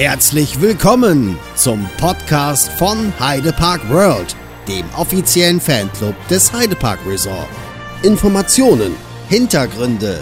Herzlich 0.00 0.62
willkommen 0.62 1.38
zum 1.56 1.86
Podcast 1.98 2.70
von 2.72 3.12
Heidepark 3.20 3.86
World, 3.90 4.34
dem 4.66 4.86
offiziellen 4.96 5.60
Fanclub 5.60 6.14
des 6.28 6.50
Heidepark 6.54 7.00
Resort. 7.06 7.46
Informationen, 8.02 8.96
Hintergründe 9.28 10.18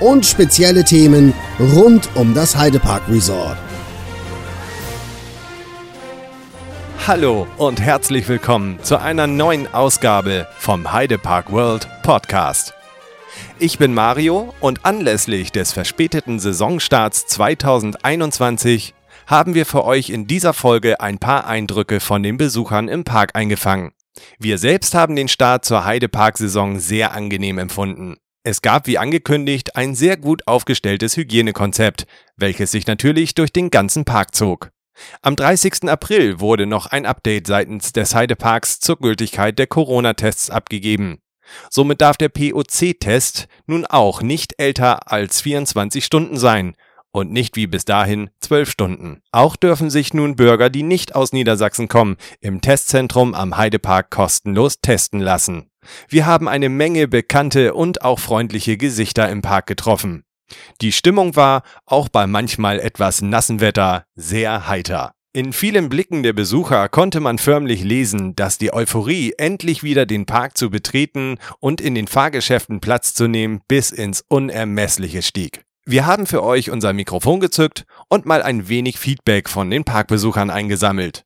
und 0.00 0.24
spezielle 0.24 0.82
Themen 0.82 1.34
rund 1.60 2.08
um 2.14 2.32
das 2.32 2.56
Heidepark 2.56 3.02
Resort. 3.10 3.58
Hallo 7.06 7.46
und 7.58 7.82
herzlich 7.82 8.26
willkommen 8.28 8.78
zu 8.82 8.98
einer 8.98 9.26
neuen 9.26 9.66
Ausgabe 9.74 10.46
vom 10.56 10.90
Heidepark 10.90 11.52
World 11.52 11.86
Podcast. 12.02 12.72
Ich 13.58 13.76
bin 13.76 13.92
Mario 13.92 14.54
und 14.60 14.86
anlässlich 14.86 15.52
des 15.52 15.72
verspäteten 15.72 16.38
Saisonstarts 16.38 17.26
2021 17.26 18.94
haben 19.28 19.54
wir 19.54 19.66
für 19.66 19.84
euch 19.84 20.08
in 20.08 20.26
dieser 20.26 20.54
Folge 20.54 21.00
ein 21.00 21.18
paar 21.18 21.46
Eindrücke 21.46 22.00
von 22.00 22.22
den 22.22 22.38
Besuchern 22.38 22.88
im 22.88 23.04
Park 23.04 23.36
eingefangen. 23.36 23.92
Wir 24.38 24.56
selbst 24.56 24.94
haben 24.94 25.14
den 25.14 25.28
Start 25.28 25.66
zur 25.66 25.84
Heidepark-Saison 25.84 26.80
sehr 26.80 27.12
angenehm 27.12 27.58
empfunden. 27.58 28.16
Es 28.42 28.62
gab 28.62 28.86
wie 28.86 28.96
angekündigt 28.96 29.76
ein 29.76 29.94
sehr 29.94 30.16
gut 30.16 30.46
aufgestelltes 30.46 31.18
Hygienekonzept, 31.18 32.06
welches 32.36 32.70
sich 32.70 32.86
natürlich 32.86 33.34
durch 33.34 33.52
den 33.52 33.68
ganzen 33.68 34.06
Park 34.06 34.34
zog. 34.34 34.70
Am 35.20 35.36
30. 35.36 35.88
April 35.90 36.40
wurde 36.40 36.66
noch 36.66 36.86
ein 36.86 37.04
Update 37.04 37.46
seitens 37.46 37.92
des 37.92 38.14
Heideparks 38.14 38.80
zur 38.80 38.96
Gültigkeit 38.96 39.58
der 39.58 39.66
Corona-Tests 39.66 40.48
abgegeben. 40.48 41.20
Somit 41.70 42.00
darf 42.00 42.16
der 42.16 42.30
POC-Test 42.30 43.46
nun 43.66 43.84
auch 43.84 44.22
nicht 44.22 44.54
älter 44.56 45.12
als 45.12 45.42
24 45.42 46.02
Stunden 46.02 46.38
sein 46.38 46.74
und 47.12 47.32
nicht 47.32 47.56
wie 47.56 47.66
bis 47.66 47.84
dahin 47.84 48.30
12 48.40 48.70
Stunden. 48.70 49.22
Auch 49.32 49.56
dürfen 49.56 49.90
sich 49.90 50.14
nun 50.14 50.36
Bürger, 50.36 50.70
die 50.70 50.82
nicht 50.82 51.14
aus 51.14 51.32
Niedersachsen 51.32 51.88
kommen, 51.88 52.16
im 52.40 52.60
Testzentrum 52.60 53.34
am 53.34 53.56
Heidepark 53.56 54.10
kostenlos 54.10 54.80
testen 54.80 55.20
lassen. 55.20 55.70
Wir 56.08 56.26
haben 56.26 56.48
eine 56.48 56.68
Menge 56.68 57.08
bekannte 57.08 57.74
und 57.74 58.02
auch 58.02 58.18
freundliche 58.18 58.76
Gesichter 58.76 59.28
im 59.28 59.42
Park 59.42 59.66
getroffen. 59.66 60.24
Die 60.80 60.92
Stimmung 60.92 61.36
war, 61.36 61.62
auch 61.84 62.08
bei 62.08 62.26
manchmal 62.26 62.80
etwas 62.80 63.20
nassen 63.22 63.60
Wetter, 63.60 64.04
sehr 64.14 64.68
heiter. 64.68 65.12
In 65.34 65.52
vielen 65.52 65.90
Blicken 65.90 66.22
der 66.22 66.32
Besucher 66.32 66.88
konnte 66.88 67.20
man 67.20 67.38
förmlich 67.38 67.84
lesen, 67.84 68.34
dass 68.34 68.56
die 68.56 68.72
Euphorie, 68.72 69.34
endlich 69.36 69.82
wieder 69.82 70.06
den 70.06 70.24
Park 70.24 70.56
zu 70.56 70.70
betreten 70.70 71.36
und 71.60 71.82
in 71.82 71.94
den 71.94 72.06
Fahrgeschäften 72.06 72.80
Platz 72.80 73.12
zu 73.12 73.28
nehmen, 73.28 73.60
bis 73.68 73.90
ins 73.90 74.24
Unermessliche 74.26 75.22
stieg. 75.22 75.67
Wir 75.90 76.04
haben 76.04 76.26
für 76.26 76.42
euch 76.42 76.70
unser 76.70 76.92
Mikrofon 76.92 77.40
gezückt 77.40 77.86
und 78.10 78.26
mal 78.26 78.42
ein 78.42 78.68
wenig 78.68 78.98
Feedback 78.98 79.48
von 79.48 79.70
den 79.70 79.84
Parkbesuchern 79.84 80.50
eingesammelt. 80.50 81.24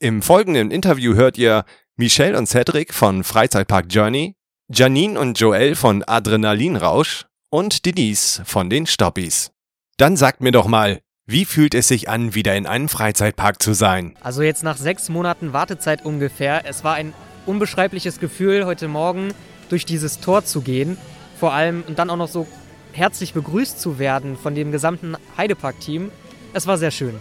Im 0.00 0.20
folgenden 0.20 0.72
Interview 0.72 1.14
hört 1.14 1.38
ihr 1.38 1.64
Michelle 1.94 2.36
und 2.36 2.48
Cedric 2.48 2.92
von 2.92 3.22
Freizeitpark 3.22 3.86
Journey, 3.88 4.34
Janine 4.66 5.16
und 5.16 5.38
Joel 5.38 5.76
von 5.76 6.02
Adrenalinrausch 6.02 7.26
und 7.50 7.86
Denise 7.86 8.42
von 8.44 8.68
den 8.68 8.88
Stoppies. 8.88 9.52
Dann 9.96 10.16
sagt 10.16 10.40
mir 10.40 10.50
doch 10.50 10.66
mal, 10.66 10.98
wie 11.26 11.44
fühlt 11.44 11.76
es 11.76 11.86
sich 11.86 12.08
an, 12.08 12.34
wieder 12.34 12.56
in 12.56 12.66
einem 12.66 12.88
Freizeitpark 12.88 13.62
zu 13.62 13.74
sein? 13.74 14.16
Also 14.22 14.42
jetzt 14.42 14.64
nach 14.64 14.76
sechs 14.76 15.08
Monaten 15.08 15.52
Wartezeit 15.52 16.04
ungefähr. 16.04 16.64
Es 16.66 16.82
war 16.82 16.94
ein 16.94 17.12
unbeschreibliches 17.46 18.18
Gefühl, 18.18 18.66
heute 18.66 18.88
Morgen 18.88 19.32
durch 19.68 19.86
dieses 19.86 20.18
Tor 20.18 20.44
zu 20.44 20.62
gehen. 20.62 20.98
Vor 21.38 21.52
allem 21.52 21.84
und 21.86 22.00
dann 22.00 22.10
auch 22.10 22.16
noch 22.16 22.26
so 22.28 22.48
herzlich 22.92 23.34
begrüßt 23.34 23.80
zu 23.80 23.98
werden 23.98 24.36
von 24.36 24.54
dem 24.54 24.72
gesamten 24.72 25.16
Heidepark-Team. 25.36 26.10
Es 26.52 26.66
war 26.66 26.78
sehr 26.78 26.90
schön. 26.90 27.18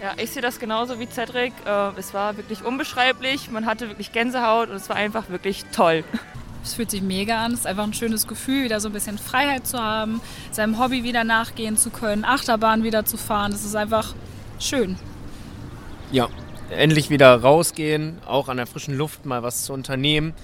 Ja, 0.00 0.12
ich 0.16 0.30
sehe 0.30 0.40
das 0.40 0.58
genauso 0.58 0.98
wie 0.98 1.06
Cedric. 1.06 1.52
Äh, 1.66 1.90
es 1.98 2.14
war 2.14 2.36
wirklich 2.36 2.64
unbeschreiblich. 2.64 3.50
Man 3.50 3.66
hatte 3.66 3.88
wirklich 3.88 4.12
Gänsehaut 4.12 4.70
und 4.70 4.76
es 4.76 4.88
war 4.88 4.96
einfach 4.96 5.28
wirklich 5.28 5.64
toll. 5.72 6.04
Es 6.62 6.74
fühlt 6.74 6.90
sich 6.90 7.02
mega 7.02 7.44
an. 7.44 7.52
Es 7.52 7.60
ist 7.60 7.66
einfach 7.66 7.84
ein 7.84 7.94
schönes 7.94 8.26
Gefühl, 8.26 8.64
wieder 8.64 8.80
so 8.80 8.88
ein 8.88 8.92
bisschen 8.92 9.18
Freiheit 9.18 9.66
zu 9.66 9.78
haben, 9.78 10.20
seinem 10.52 10.78
Hobby 10.78 11.04
wieder 11.04 11.24
nachgehen 11.24 11.76
zu 11.76 11.90
können, 11.90 12.24
Achterbahn 12.24 12.82
wieder 12.82 13.04
zu 13.04 13.16
fahren. 13.16 13.52
Das 13.52 13.64
ist 13.64 13.74
einfach 13.74 14.14
schön. 14.58 14.96
Ja, 16.12 16.28
endlich 16.70 17.10
wieder 17.10 17.34
rausgehen, 17.34 18.18
auch 18.26 18.48
an 18.48 18.56
der 18.56 18.66
frischen 18.66 18.96
Luft 18.96 19.26
mal 19.26 19.42
was 19.42 19.64
zu 19.64 19.72
unternehmen 19.72 20.34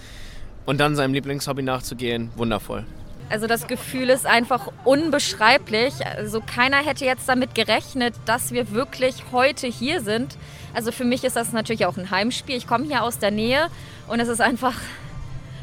und 0.65 0.79
dann 0.79 0.97
seinem 0.97 1.15
Lieblingshobby 1.15 1.63
nachzugehen. 1.63 2.31
Wundervoll. 2.37 2.85
Also 3.29 3.47
das 3.47 3.67
Gefühl 3.67 4.11
ist 4.11 4.27
einfach 4.27 4.71
unbeschreiblich. 4.85 5.95
Also 6.07 6.41
keiner 6.41 6.79
hätte 6.79 7.05
jetzt 7.05 7.29
damit 7.29 7.55
gerechnet, 7.55 8.15
dass 8.25 8.53
wir 8.53 8.71
wirklich 8.71 9.25
heute 9.33 9.67
hier 9.67 10.01
sind. 10.01 10.37
Also 10.75 10.93
für 10.93 11.05
mich 11.05 11.25
ist 11.25 11.37
das 11.37 11.53
natürlich 11.53 11.87
auch 11.87 11.97
ein 11.97 12.11
Heimspiel. 12.11 12.57
Ich 12.57 12.67
komme 12.67 12.85
hier 12.85 13.03
aus 13.03 13.19
der 13.19 13.31
Nähe 13.31 13.69
und 14.07 14.21
es 14.21 14.29
ist 14.29 14.41
einfach 14.41 14.75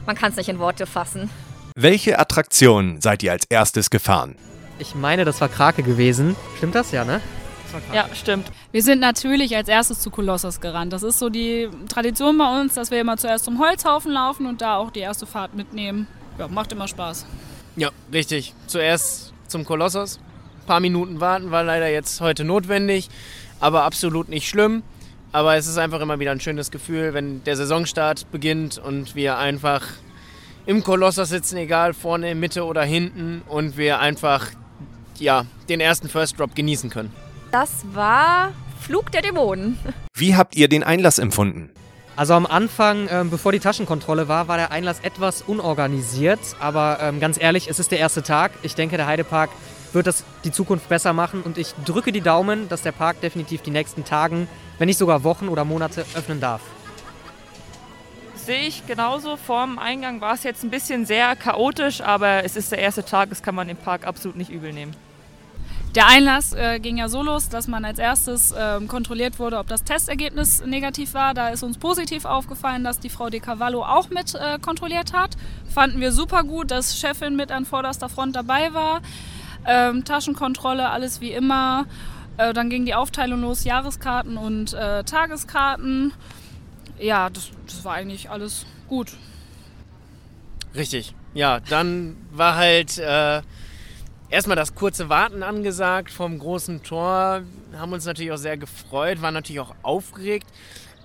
man 0.06 0.16
kann 0.16 0.32
es 0.32 0.38
nicht 0.38 0.50
in 0.50 0.60
Worte 0.60 0.86
fassen. 0.86 1.30
Welche 1.76 2.20
Attraktion 2.20 3.00
seid 3.02 3.24
ihr 3.24 3.32
als 3.32 3.46
erstes 3.50 3.90
gefahren? 3.90 4.36
Ich 4.80 4.96
meine, 4.96 5.24
das 5.24 5.40
war 5.40 5.50
Krake 5.50 5.82
gewesen. 5.82 6.36
Stimmt 6.58 6.76
das 6.76 6.92
ja, 6.92 7.06
ne? 7.06 7.22
Ja, 7.92 8.08
stimmt. 8.14 8.52
Wir 8.72 8.84
sind 8.84 9.00
natürlich 9.00 9.56
als 9.56 9.68
erstes 9.68 10.00
zu 10.02 10.12
Kolossos 10.12 10.62
gerannt. 10.62 10.94
Das 10.94 11.02
ist 11.02 11.18
so 11.18 11.30
die 11.30 11.70
Tradition 11.88 12.38
bei 12.38 12.62
uns, 12.62 12.76
dass 12.76 12.92
wir 12.92 13.02
immer 13.02 13.18
zuerst 13.18 13.46
zum 13.46 13.60
Holzhaufen 13.60 14.12
laufen 14.12 14.46
und 14.46 14.62
da 14.62 14.76
auch 14.76 14.92
die 14.92 15.00
erste 15.00 15.26
Fahrt 15.26 15.56
mitnehmen. 15.56 16.08
Ja, 16.38 16.48
macht 16.48 16.72
immer 16.72 16.88
Spaß. 16.88 17.26
Ja, 17.76 17.90
richtig. 18.12 18.54
Zuerst 18.68 19.34
zum 19.48 19.66
Kolossos. 19.66 20.20
Ein 20.62 20.68
paar 20.68 20.80
Minuten 20.80 21.20
warten 21.20 21.52
war 21.52 21.64
leider 21.64 21.90
jetzt 21.90 22.22
heute 22.22 22.44
notwendig, 22.44 23.10
aber 23.60 23.84
absolut 23.84 24.30
nicht 24.30 24.48
schlimm. 24.48 24.84
Aber 25.32 25.56
es 25.56 25.68
ist 25.68 25.78
einfach 25.78 26.00
immer 26.00 26.20
wieder 26.20 26.32
ein 26.32 26.40
schönes 26.40 26.70
Gefühl, 26.70 27.14
wenn 27.14 27.44
der 27.44 27.56
Saisonstart 27.56 28.32
beginnt 28.32 28.78
und 28.78 29.16
wir 29.16 29.38
einfach 29.38 29.82
im 30.66 30.84
Kolossos 30.84 31.30
sitzen, 31.30 31.58
egal 31.58 31.94
vorne, 31.94 32.36
Mitte 32.36 32.66
oder 32.66 32.84
hinten, 32.84 33.42
und 33.50 33.76
wir 33.76 34.00
einfach 34.00 34.48
ja, 35.20 35.46
den 35.70 35.82
ersten 35.82 36.08
First 36.08 36.40
Drop 36.40 36.56
genießen 36.56 36.90
können. 36.90 37.12
Das 37.52 37.84
war 37.94 38.52
Flug 38.80 39.12
der 39.12 39.22
Dämonen. 39.24 39.78
Wie 40.16 40.36
habt 40.36 40.56
ihr 40.56 40.68
den 40.68 40.84
Einlass 40.84 41.18
empfunden? 41.18 41.72
Also 42.16 42.36
am 42.36 42.46
Anfang, 42.46 43.08
ähm, 43.10 43.32
bevor 43.32 43.52
die 43.52 43.60
Taschenkontrolle 43.60 44.28
war, 44.28 44.48
war 44.48 44.58
der 44.58 44.72
Einlass 44.72 45.00
etwas 45.00 45.42
unorganisiert. 45.42 46.40
Aber 46.60 47.00
ähm, 47.02 47.20
ganz 47.20 47.42
ehrlich, 47.42 47.68
es 47.68 47.80
ist 47.80 47.92
der 47.92 48.00
erste 48.00 48.22
Tag. 48.22 48.52
Ich 48.62 48.76
denke, 48.76 48.98
der 48.98 49.08
Heidepark 49.08 49.50
wird 49.94 50.06
das 50.06 50.24
die 50.44 50.52
Zukunft 50.52 50.90
besser 50.90 51.14
machen. 51.14 51.42
Und 51.42 51.58
ich 51.58 51.74
drücke 51.86 52.12
die 52.12 52.22
Daumen, 52.22 52.70
dass 52.70 52.84
der 52.84 52.92
Park 52.92 53.22
definitiv 53.22 53.62
die 53.62 53.72
nächsten 53.72 54.06
Tagen, 54.06 54.48
wenn 54.78 54.88
nicht 54.88 55.00
sogar 55.00 55.24
Wochen 55.24 55.48
oder 55.48 55.66
Monate 55.66 56.06
öffnen 56.16 56.40
darf. 56.40 56.62
Sehe 58.36 58.68
ich 58.68 58.86
genauso. 58.86 59.38
Vorm 59.38 59.80
Eingang 59.80 60.22
war 60.22 60.36
es 60.36 60.44
jetzt 60.44 60.64
ein 60.64 60.70
bisschen 60.70 61.06
sehr 61.06 61.36
chaotisch, 61.36 62.02
aber 62.02 62.44
es 62.44 62.56
ist 62.56 62.72
der 62.72 62.80
erste 62.80 63.04
Tag, 63.04 63.30
das 63.30 63.42
kann 63.42 63.56
man 63.56 63.70
im 63.70 63.78
Park 63.78 64.06
absolut 64.06 64.38
nicht 64.38 64.52
übel 64.52 64.72
nehmen. 64.72 64.94
Der 65.96 66.08
Einlass 66.08 66.54
äh, 66.54 66.80
ging 66.80 66.98
ja 66.98 67.08
so 67.08 67.22
los, 67.22 67.50
dass 67.50 67.68
man 67.68 67.86
als 67.86 68.00
erstes 68.00 68.52
äh, 68.52 68.80
kontrolliert 68.88 69.38
wurde, 69.38 69.60
ob 69.60 69.68
das 69.68 69.84
Testergebnis 69.84 70.66
negativ 70.66 71.14
war. 71.14 71.36
Da 71.36 71.50
ist 71.50 71.62
uns 71.62 71.78
positiv 71.78 72.26
aufgefallen, 72.26 72.84
dass 72.84 73.00
die 73.00 73.10
Frau 73.10 73.30
De 73.30 73.40
Cavallo 73.40 73.84
auch 73.84 74.10
mit 74.10 74.34
äh, 74.34 74.58
kontrolliert 74.58 75.14
hat. 75.14 75.38
Fanden 75.72 76.02
wir 76.02 76.12
super 76.12 76.44
gut, 76.44 76.72
dass 76.72 77.00
Chefin 77.00 77.36
mit 77.36 77.52
an 77.52 77.66
vorderster 77.66 78.10
Front 78.10 78.36
dabei 78.36 78.74
war. 78.74 79.02
Ähm, 79.68 80.04
Taschenkontrolle, 80.04 80.90
alles 80.90 81.22
wie 81.22 81.32
immer. 81.32 81.86
Äh, 82.38 82.54
dann 82.54 82.72
ging 82.72 82.86
die 82.86 82.96
Aufteilung 82.96 83.42
los, 83.42 83.64
Jahreskarten 83.64 84.38
und 84.38 84.74
äh, 84.74 85.04
Tageskarten. 85.04 86.12
Ja, 86.98 87.30
das, 87.30 87.52
das 87.68 87.86
war 87.86 87.94
eigentlich 87.94 88.32
alles 88.32 88.66
gut. 88.88 89.12
Richtig. 90.74 91.14
Ja, 91.36 91.60
dann 91.60 92.18
war 92.32 92.56
halt 92.56 92.98
äh, 92.98 93.44
erstmal 94.34 94.58
das 94.58 94.74
kurze 94.74 95.10
Warten 95.10 95.44
angesagt 95.44 96.10
vom 96.10 96.40
großen 96.40 96.82
Tor. 96.82 97.44
Haben 97.78 97.94
uns 97.94 98.06
natürlich 98.06 98.32
auch 98.32 98.38
sehr 98.38 98.58
gefreut, 98.58 99.22
waren 99.22 99.36
natürlich 99.36 99.60
auch 99.60 99.76
aufgeregt. 99.84 100.48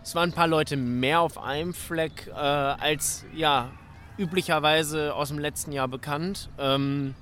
Es 0.02 0.14
waren 0.14 0.30
ein 0.30 0.32
paar 0.32 0.46
Leute 0.46 0.78
mehr 0.78 1.20
auf 1.20 1.36
einem 1.36 1.74
Fleck 1.74 2.26
äh, 2.28 2.32
als 2.32 3.26
ja 3.34 3.70
üblicherweise 4.16 5.14
aus 5.14 5.28
dem 5.28 5.38
letzten 5.38 5.72
Jahr 5.72 5.88
bekannt. 5.88 6.48
Ähm, 6.58 7.14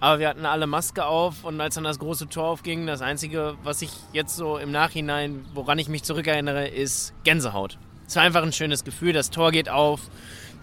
aber 0.00 0.18
wir 0.18 0.28
hatten 0.28 0.44
alle 0.44 0.66
Maske 0.66 1.06
auf 1.06 1.44
und 1.44 1.60
als 1.60 1.76
dann 1.76 1.84
das 1.84 2.00
große 2.00 2.28
Tor 2.28 2.48
aufging, 2.48 2.86
das 2.88 3.00
Einzige, 3.00 3.54
was 3.62 3.82
ich 3.82 3.90
jetzt 4.12 4.34
so 4.34 4.58
im 4.58 4.72
Nachhinein, 4.72 5.46
woran 5.54 5.78
ich 5.78 5.88
mich 5.88 6.02
zurückerinnere, 6.02 6.66
ist 6.66 7.14
Gänsehaut. 7.22 7.78
Es 8.06 8.16
war 8.16 8.24
einfach 8.24 8.42
ein 8.42 8.52
schönes 8.52 8.82
Gefühl, 8.82 9.12
das 9.12 9.30
Tor 9.30 9.52
geht 9.52 9.68
auf, 9.68 10.00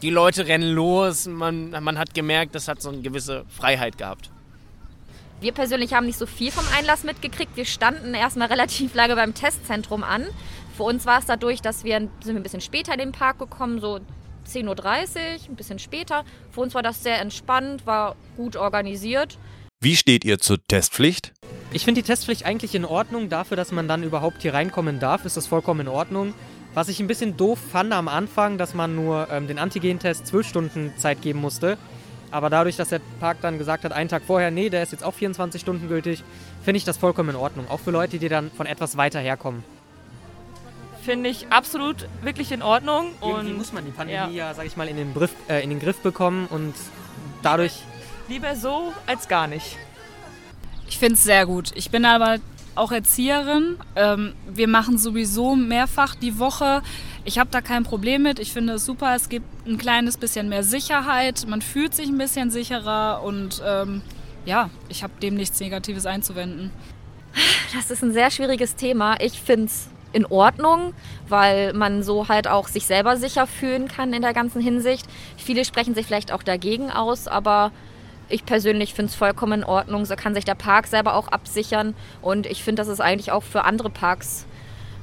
die 0.02 0.10
Leute 0.10 0.46
rennen 0.46 0.74
los, 0.74 1.26
man, 1.26 1.72
man 1.72 1.98
hat 1.98 2.14
gemerkt, 2.14 2.54
das 2.54 2.68
hat 2.68 2.82
so 2.82 2.90
eine 2.90 3.02
gewisse 3.02 3.46
Freiheit 3.48 3.98
gehabt. 3.98 4.30
Wir 5.44 5.52
persönlich 5.52 5.94
haben 5.94 6.06
nicht 6.06 6.18
so 6.18 6.26
viel 6.26 6.52
vom 6.52 6.64
Einlass 6.74 7.04
mitgekriegt. 7.04 7.58
Wir 7.58 7.66
standen 7.66 8.14
erstmal 8.14 8.48
relativ 8.50 8.96
lange 8.96 9.16
beim 9.16 9.34
Testzentrum 9.34 10.02
an. 10.02 10.26
Für 10.78 10.84
uns 10.84 11.06
war 11.06 11.20
es 11.20 11.26
dadurch, 11.26 11.62
dass 11.62 11.84
wir, 11.84 12.00
sind 12.00 12.28
wir 12.28 12.36
ein 12.36 12.44
bisschen 12.44 12.62
später 12.62 12.94
in 12.94 13.00
den 13.00 13.12
Park 13.12 13.40
gekommen, 13.40 13.82
so 13.82 14.00
10.30 14.50 14.68
Uhr, 14.68 15.50
ein 15.50 15.56
bisschen 15.58 15.80
später. 15.80 16.24
Für 16.50 16.62
uns 16.62 16.74
war 16.74 16.82
das 16.82 17.04
sehr 17.04 17.20
entspannt, 17.20 17.86
war 17.86 18.16
gut 18.38 18.56
organisiert. 18.56 19.38
Wie 19.82 19.98
steht 19.98 20.24
ihr 20.24 20.40
zur 20.40 20.66
Testpflicht? 20.66 21.34
Ich 21.74 21.84
finde 21.84 22.02
die 22.02 22.08
Testpflicht 22.08 22.46
eigentlich 22.46 22.74
in 22.74 22.86
Ordnung. 22.86 23.28
Dafür, 23.28 23.58
dass 23.58 23.74
man 23.74 23.90
dann 23.90 24.02
überhaupt 24.02 24.44
hier 24.44 24.54
reinkommen 24.54 25.02
darf, 25.02 25.26
ist 25.26 25.36
das 25.36 25.46
vollkommen 25.46 25.82
in 25.82 25.88
Ordnung. 25.90 26.34
Was 26.74 26.88
ich 26.88 27.02
ein 27.02 27.08
bisschen 27.08 27.36
doof 27.36 27.60
fand 27.60 27.92
am 27.92 28.08
Anfang, 28.08 28.58
dass 28.58 28.74
man 28.74 28.96
nur 28.96 29.28
ähm, 29.30 29.48
den 29.48 29.60
Antigen-Test 29.60 30.26
zwölf 30.26 30.48
Stunden 30.48 30.94
Zeit 30.98 31.22
geben 31.22 31.42
musste. 31.42 31.78
Aber 32.34 32.50
dadurch, 32.50 32.78
dass 32.78 32.90
der 32.90 33.00
Park 33.20 33.38
dann 33.42 33.60
gesagt 33.60 33.84
hat, 33.84 33.92
einen 33.92 34.10
Tag 34.10 34.24
vorher, 34.26 34.50
nee, 34.50 34.70
der 34.70 34.82
ist 34.82 34.92
jetzt 34.92 35.04
auch 35.04 35.14
24 35.14 35.62
Stunden 35.62 35.88
gültig, 35.88 36.24
finde 36.64 36.78
ich 36.78 36.84
das 36.84 36.98
vollkommen 36.98 37.30
in 37.30 37.36
Ordnung. 37.36 37.70
Auch 37.70 37.80
für 37.80 37.92
Leute, 37.92 38.18
die 38.18 38.28
dann 38.28 38.50
von 38.50 38.66
etwas 38.66 38.98
weiter 38.98 39.20
herkommen. 39.20 39.64
Finde 41.04 41.30
ich 41.30 41.46
absolut 41.52 42.08
wirklich 42.24 42.52
in 42.52 42.64
Ordnung. 42.64 43.12
Irgendwie 43.22 43.52
Und 43.52 43.58
muss 43.58 43.72
man 43.72 43.86
die 43.86 43.92
Pandemie 43.92 44.36
ja, 44.36 44.52
sag 44.56 44.66
ich 44.66 44.76
mal, 44.76 44.88
in 44.88 44.98
den, 44.98 45.14
Griff, 45.14 45.36
äh, 45.48 45.64
in 45.64 45.70
den 45.70 45.80
Griff 45.80 46.00
bekommen 46.00 46.48
und 46.50 46.74
dadurch 47.44 47.84
lieber 48.28 48.56
so 48.56 48.94
als 49.06 49.28
gar 49.28 49.46
nicht. 49.46 49.78
Ich 50.88 50.98
finde 50.98 51.14
es 51.14 51.24
sehr 51.24 51.46
gut. 51.46 51.72
Ich 51.76 51.92
bin 51.92 52.04
aber 52.04 52.38
auch 52.74 52.92
Erzieherin. 52.92 53.78
Ähm, 53.96 54.34
wir 54.48 54.68
machen 54.68 54.98
sowieso 54.98 55.56
mehrfach 55.56 56.16
die 56.16 56.40
Woche. 56.40 56.82
Ich 57.26 57.40
habe 57.40 57.50
da 57.52 57.62
kein 57.62 57.84
Problem 57.84 58.24
mit. 58.24 58.40
Ich 58.40 58.52
finde 58.52 58.74
es 58.74 58.86
super. 58.86 59.16
Es 59.16 59.30
gibt 59.30 59.46
ein 59.66 59.78
kleines 59.78 60.18
bisschen 60.18 60.50
mehr 60.50 60.64
Sicherheit. 60.64 61.46
Man 61.48 61.62
fühlt 61.62 61.96
sich 61.96 62.10
ein 62.10 62.18
bisschen 62.18 62.52
sicherer 62.52 63.24
und 63.24 63.62
ähm, 63.66 64.02
ja, 64.46 64.70
ich 64.90 65.04
habe 65.04 65.14
dem 65.22 65.36
nichts 65.36 65.60
Negatives 65.60 66.06
einzuwenden. 66.06 66.72
Das 67.74 67.90
ist 67.90 68.04
ein 68.04 68.14
sehr 68.14 68.30
schwieriges 68.30 68.76
Thema. 68.76 69.16
Ich 69.22 69.40
finde 69.40 69.66
es 69.66 69.88
in 70.12 70.26
Ordnung, 70.26 70.94
weil 71.28 71.74
man 71.74 72.04
so 72.04 72.28
halt 72.28 72.48
auch 72.48 72.68
sich 72.68 72.86
selber 72.86 73.18
sicher 73.18 73.48
fühlen 73.48 73.88
kann 73.88 74.14
in 74.14 74.22
der 74.22 74.34
ganzen 74.34 74.62
Hinsicht. 74.62 75.08
Viele 75.38 75.66
sprechen 75.66 75.96
sich 75.96 76.06
vielleicht 76.06 76.32
auch 76.32 76.44
dagegen 76.44 76.92
aus, 76.92 77.28
aber 77.28 77.72
ich 78.30 78.46
persönlich 78.46 78.94
finde 78.94 79.10
es 79.10 79.16
vollkommen 79.16 79.62
in 79.62 79.64
Ordnung. 79.64 80.06
So 80.06 80.16
kann 80.16 80.36
sich 80.36 80.46
der 80.46 80.56
Park 80.56 80.88
selber 80.88 81.16
auch 81.16 81.30
absichern 81.30 81.96
und 82.22 82.46
ich 82.46 82.64
finde, 82.64 82.82
das 82.82 82.90
ist 82.90 83.02
eigentlich 83.02 83.32
auch 83.32 83.44
für 83.44 83.64
andere 83.64 83.90
Parks 83.90 84.46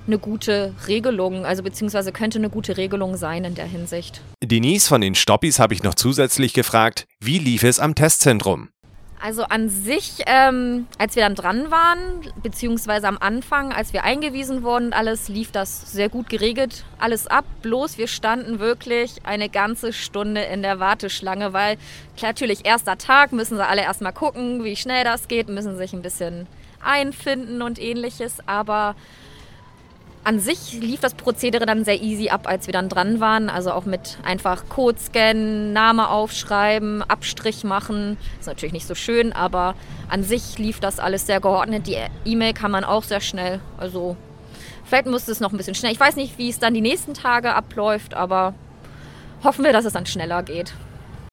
eine 0.06 0.19
gute 0.19 0.75
Regelung, 0.87 1.44
also 1.44 1.62
beziehungsweise 1.62 2.12
könnte 2.12 2.38
eine 2.38 2.50
gute 2.50 2.76
Regelung 2.76 3.17
sein 3.17 3.44
in 3.44 3.55
der 3.55 3.67
Hinsicht. 3.67 4.20
Denise 4.43 4.88
von 4.88 5.00
den 5.00 5.14
Stoppis 5.14 5.58
habe 5.58 5.75
ich 5.75 5.82
noch 5.82 5.94
zusätzlich 5.94 6.55
gefragt, 6.55 7.06
wie 7.20 7.38
lief 7.38 7.62
es 7.62 7.79
am 7.79 7.94
Testzentrum? 7.94 8.69
Also 9.23 9.43
an 9.43 9.69
sich, 9.69 10.23
ähm, 10.26 10.87
als 10.97 11.14
wir 11.14 11.25
dann 11.25 11.35
dran 11.35 11.70
waren, 11.70 11.99
beziehungsweise 12.43 13.06
am 13.06 13.19
Anfang, 13.19 13.70
als 13.70 13.93
wir 13.93 14.02
eingewiesen 14.02 14.62
wurden 14.62 14.87
und 14.87 14.93
alles, 14.94 15.29
lief 15.29 15.52
das 15.52 15.93
sehr 15.93 16.08
gut 16.08 16.31
geregelt, 16.31 16.87
alles 16.99 17.26
ab. 17.26 17.44
Bloß 17.61 17.99
wir 17.99 18.08
standen 18.08 18.61
wirklich 18.61 19.17
eine 19.25 19.50
ganze 19.50 19.93
Stunde 19.93 20.41
in 20.41 20.62
der 20.62 20.81
Warteschlange, 20.81 21.53
weil 21.53 21.76
klar, 22.17 22.31
natürlich 22.31 22.64
erster 22.64 22.96
Tag, 22.96 23.32
müssen 23.32 23.56
sie 23.56 23.67
alle 23.67 23.82
erstmal 23.82 24.14
gucken, 24.14 24.64
wie 24.64 24.76
schnell 24.76 25.05
das 25.05 25.29
geht, 25.29 25.50
müssen 25.50 25.76
sich 25.76 25.93
ein 25.93 26.03
bisschen 26.03 26.46
einfinden 26.82 27.61
und 27.61 27.79
ähnliches. 27.79 28.38
Aber 28.46 28.96
an 30.31 30.38
sich 30.38 30.75
lief 30.75 31.00
das 31.00 31.15
Prozedere 31.15 31.67
dann 31.67 31.85
sehr 31.85 32.00
easy 32.00 32.29
ab, 32.29 32.47
als 32.47 32.69
wir 32.69 32.73
dann 32.73 32.88
dran 32.88 33.19
waren. 33.19 33.50
Also 33.50 33.73
auch 33.73 33.85
mit 33.85 34.17
einfach 34.23 34.69
Code 34.69 34.97
scannen, 34.97 35.73
Name 35.73 36.09
aufschreiben, 36.09 37.03
Abstrich 37.03 37.65
machen. 37.65 38.17
Ist 38.38 38.47
natürlich 38.47 38.73
nicht 38.73 38.87
so 38.87 38.94
schön, 38.94 39.32
aber 39.32 39.75
an 40.09 40.23
sich 40.23 40.56
lief 40.56 40.79
das 40.79 41.00
alles 41.00 41.27
sehr 41.27 41.41
geordnet. 41.41 41.88
Die 41.88 41.97
E-Mail 42.25 42.53
kann 42.53 42.71
man 42.71 42.85
auch 42.85 43.03
sehr 43.03 43.21
schnell. 43.21 43.59
Also 43.77 44.17
vielleicht 44.85 45.06
musste 45.06 45.32
es 45.32 45.41
noch 45.41 45.50
ein 45.50 45.56
bisschen 45.56 45.75
schnell. 45.75 45.91
Ich 45.91 45.99
weiß 45.99 46.15
nicht, 46.15 46.38
wie 46.38 46.49
es 46.49 46.61
dann 46.61 46.75
die 46.75 46.81
nächsten 46.81 47.12
Tage 47.12 47.53
abläuft, 47.53 48.15
aber 48.15 48.55
hoffen 49.43 49.65
wir, 49.65 49.73
dass 49.73 49.85
es 49.85 49.94
dann 49.94 50.06
schneller 50.06 50.44
geht. 50.44 50.75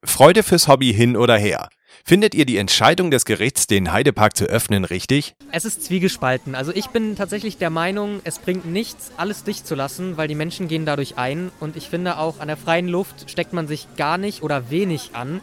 Freude 0.03 0.41
fürs 0.41 0.67
Hobby 0.67 0.91
hin 0.91 1.15
oder 1.15 1.37
her. 1.37 1.69
Findet 2.07 2.35
ihr 2.35 2.45
die 2.45 2.55
Entscheidung 2.55 3.11
des 3.11 3.25
Gerichts, 3.25 3.67
den 3.67 3.91
Heidepark 3.91 4.37
zu 4.37 4.45
öffnen, 4.45 4.85
richtig? 4.85 5.35
Es 5.51 5.65
ist 5.65 5.83
zwiegespalten. 5.83 6.55
Also 6.55 6.71
ich 6.73 6.87
bin 6.87 7.17
tatsächlich 7.17 7.57
der 7.57 7.69
Meinung, 7.69 8.21
es 8.23 8.39
bringt 8.39 8.65
nichts, 8.65 9.11
alles 9.17 9.43
dicht 9.43 9.67
zu 9.67 9.75
lassen, 9.75 10.15
weil 10.15 10.29
die 10.29 10.35
Menschen 10.35 10.69
gehen 10.69 10.85
dadurch 10.85 11.17
ein. 11.17 11.51
Und 11.59 11.75
ich 11.75 11.89
finde 11.89 12.17
auch, 12.17 12.39
an 12.39 12.47
der 12.47 12.55
freien 12.55 12.87
Luft 12.87 13.29
steckt 13.29 13.51
man 13.51 13.67
sich 13.67 13.89
gar 13.97 14.17
nicht 14.17 14.41
oder 14.41 14.69
wenig 14.69 15.09
an. 15.15 15.41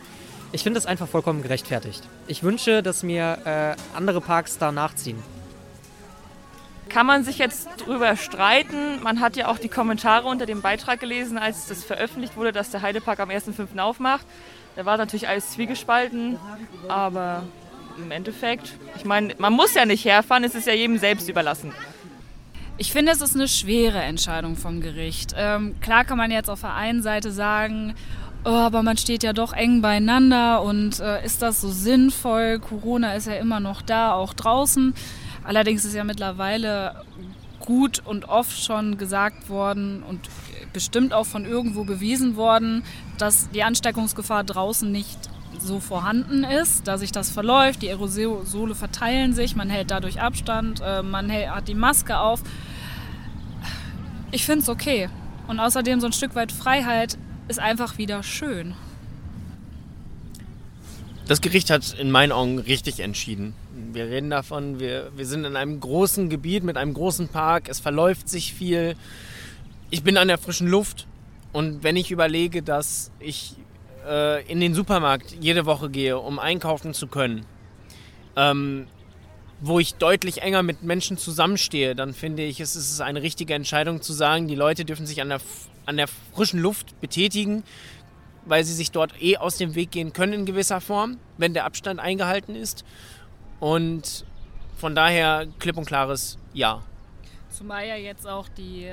Ich 0.53 0.63
finde 0.63 0.79
es 0.79 0.87
einfach 0.87 1.07
vollkommen 1.07 1.43
gerechtfertigt. 1.43 2.03
Ich 2.29 2.43
wünsche, 2.43 2.83
dass 2.83 3.03
mir 3.03 3.41
äh, 3.45 3.77
andere 3.95 4.23
Parks 4.23 4.57
da 4.57 4.73
nachziehen. 4.73 5.23
Kann 6.89 7.05
man 7.05 7.25
sich 7.25 7.37
jetzt 7.37 7.69
drüber 7.85 8.17
streiten. 8.17 9.03
Man 9.03 9.21
hat 9.21 9.37
ja 9.37 9.49
auch 9.49 9.59
die 9.59 9.69
Kommentare 9.69 10.29
unter 10.29 10.47
dem 10.47 10.63
Beitrag 10.63 10.99
gelesen, 10.99 11.37
als 11.37 11.67
das 11.67 11.85
veröffentlicht 11.85 12.39
wurde, 12.39 12.53
dass 12.53 12.71
der 12.71 12.81
Heidepark 12.81 13.21
am 13.21 13.29
1.5. 13.29 13.79
aufmacht. 13.79 14.25
Da 14.77 14.85
war 14.85 14.97
natürlich 14.97 15.29
alles 15.29 15.51
zwiegespalten, 15.51 16.39
aber 16.89 17.45
im 17.97 18.11
Endeffekt, 18.11 18.75
ich 18.97 19.05
meine, 19.05 19.35
man 19.39 19.53
muss 19.53 19.75
ja 19.75 19.87
nicht 19.87 20.05
herfahren, 20.05 20.43
es 20.43 20.55
ist 20.55 20.67
ja 20.67 20.73
jedem 20.73 20.99
selbst 20.99 21.29
überlassen. 21.29 21.73
Ich 22.77 22.91
finde, 22.91 23.13
es 23.13 23.21
ist 23.21 23.37
eine 23.37 23.47
schwere 23.47 24.03
Entscheidung 24.03 24.57
vom 24.57 24.81
Gericht. 24.81 25.33
Ähm, 25.37 25.77
klar 25.81 26.05
kann 26.05 26.19
man 26.19 26.33
jetzt 26.33 26.51
auf 26.51 26.63
der 26.63 26.75
einen 26.75 27.03
Seite 27.03 27.31
sagen, 27.31 27.95
oh, 28.45 28.49
aber 28.49 28.83
man 28.83 28.97
steht 28.97 29.23
ja 29.23 29.33
doch 29.33 29.53
eng 29.53 29.81
beieinander 29.81 30.61
und 30.63 30.99
äh, 30.99 31.25
ist 31.25 31.41
das 31.41 31.61
so 31.61 31.69
sinnvoll? 31.69 32.59
Corona 32.59 33.15
ist 33.15 33.29
ja 33.29 33.35
immer 33.35 33.61
noch 33.61 33.81
da, 33.81 34.13
auch 34.13 34.35
draußen. 34.35 34.93
Allerdings 35.45 35.85
ist 35.85 35.95
ja 35.95 36.03
mittlerweile 36.03 37.05
gut 37.65 38.03
und 38.05 38.29
oft 38.29 38.63
schon 38.63 38.99
gesagt 38.99 39.49
worden 39.49 40.03
und 40.03 40.29
bestimmt 40.73 41.13
auch 41.15 41.27
von 41.27 41.45
irgendwo 41.45 41.85
bewiesen 41.85 42.37
worden, 42.37 42.83
dass 43.19 43.49
die 43.51 43.63
Ansteckungsgefahr 43.63 44.45
draußen 44.45 44.91
nicht 44.91 45.19
so 45.59 45.81
vorhanden 45.81 46.45
ist, 46.45 46.87
dass 46.87 47.01
sich 47.01 47.13
das 47.13 47.31
verläuft, 47.31 47.83
die 47.83 47.89
Aerosole 47.89 48.75
verteilen 48.75 49.33
sich, 49.35 49.57
man 49.57 49.71
hält 49.71 49.91
dadurch 49.91 50.21
Abstand, 50.21 50.83
äh, 50.85 51.03
man 51.03 51.31
hat 51.31 51.69
die 51.69 51.75
Maske 51.75 52.19
auf. 52.19 52.43
Ich 54.31 54.45
finde 54.45 54.63
es 54.63 54.69
okay. 54.69 55.09
Und 55.47 55.61
außerdem 55.61 56.01
so 56.01 56.07
ein 56.07 56.13
Stück 56.13 56.35
weit 56.35 56.51
Freiheit 56.53 57.19
ist 57.49 57.61
einfach 57.61 57.99
wieder 57.99 58.23
schön. 58.23 58.75
Das 61.29 61.41
Gericht 61.41 61.71
hat 61.71 61.95
in 61.99 62.11
meinen 62.11 62.33
Augen 62.33 62.59
richtig 62.59 63.01
entschieden. 63.01 63.55
Wir 63.77 64.07
reden 64.07 64.31
davon, 64.31 64.79
wir, 64.79 65.11
wir 65.17 65.27
sind 65.27 65.45
in 65.45 65.57
einem 65.57 65.81
großen 65.81 66.29
Gebiet 66.29 66.63
mit 66.63 66.77
einem 66.77 66.95
großen 66.95 67.27
Park, 67.27 67.69
es 67.69 67.81
verläuft 67.81 68.29
sich 68.29 68.55
viel. 68.55 68.95
Ich 69.91 70.05
bin 70.05 70.17
an 70.17 70.29
der 70.29 70.39
frischen 70.39 70.69
Luft 70.69 71.09
und 71.53 71.83
wenn 71.83 71.97
ich 71.97 72.13
überlege, 72.13 72.63
dass 72.63 73.11
ich 73.19 73.57
äh, 74.07 74.47
in 74.47 74.61
den 74.61 74.75
Supermarkt 74.75 75.37
jede 75.41 75.67
Woche 75.67 75.91
gehe, 75.91 76.19
um 76.19 76.39
einkaufen 76.39 76.95
zu 76.95 77.09
können, 77.09 77.47
ähm, 78.37 78.87
wo 79.61 79.81
ich 79.81 79.95
deutlich 79.95 80.43
enger 80.43 80.63
mit 80.63 80.85
Menschen 80.85 81.19
zusammenstehe, 81.19 81.97
dann 81.97 82.15
finde 82.15 82.45
ich, 82.45 82.61
es 82.61 82.77
ist 82.77 83.01
eine 83.01 83.23
richtige 83.23 83.55
Entscheidung 83.55 84.03
zu 84.03 84.13
sagen, 84.13 84.47
die 84.47 84.55
Leute 84.55 84.85
dürfen 84.85 85.07
sich 85.07 85.21
an 85.21 85.31
der, 85.31 85.41
an 85.87 85.97
der 85.97 86.07
frischen 86.33 86.61
Luft 86.61 87.01
betätigen, 87.01 87.65
weil 88.45 88.63
sie 88.63 88.75
sich 88.75 88.93
dort 88.93 89.21
eh 89.21 89.37
aus 89.37 89.57
dem 89.57 89.75
Weg 89.75 89.91
gehen 89.91 90.13
können 90.13 90.33
in 90.33 90.47
gewisser 90.47 90.81
Form, 90.81 91.19
wenn 91.39 91.55
der 91.55 91.65
Abstand 91.65 91.99
eingehalten 91.99 92.55
ist. 92.55 92.85
Und 93.65 94.27
von 94.77 94.95
daher 94.95 95.47
klipp 95.59 95.79
und 95.79 95.87
klares 95.87 96.37
Ja. 96.53 96.83
Zumal 97.49 97.87
ja 97.87 97.97
jetzt 97.97 98.27
auch 98.27 98.47
die 98.47 98.93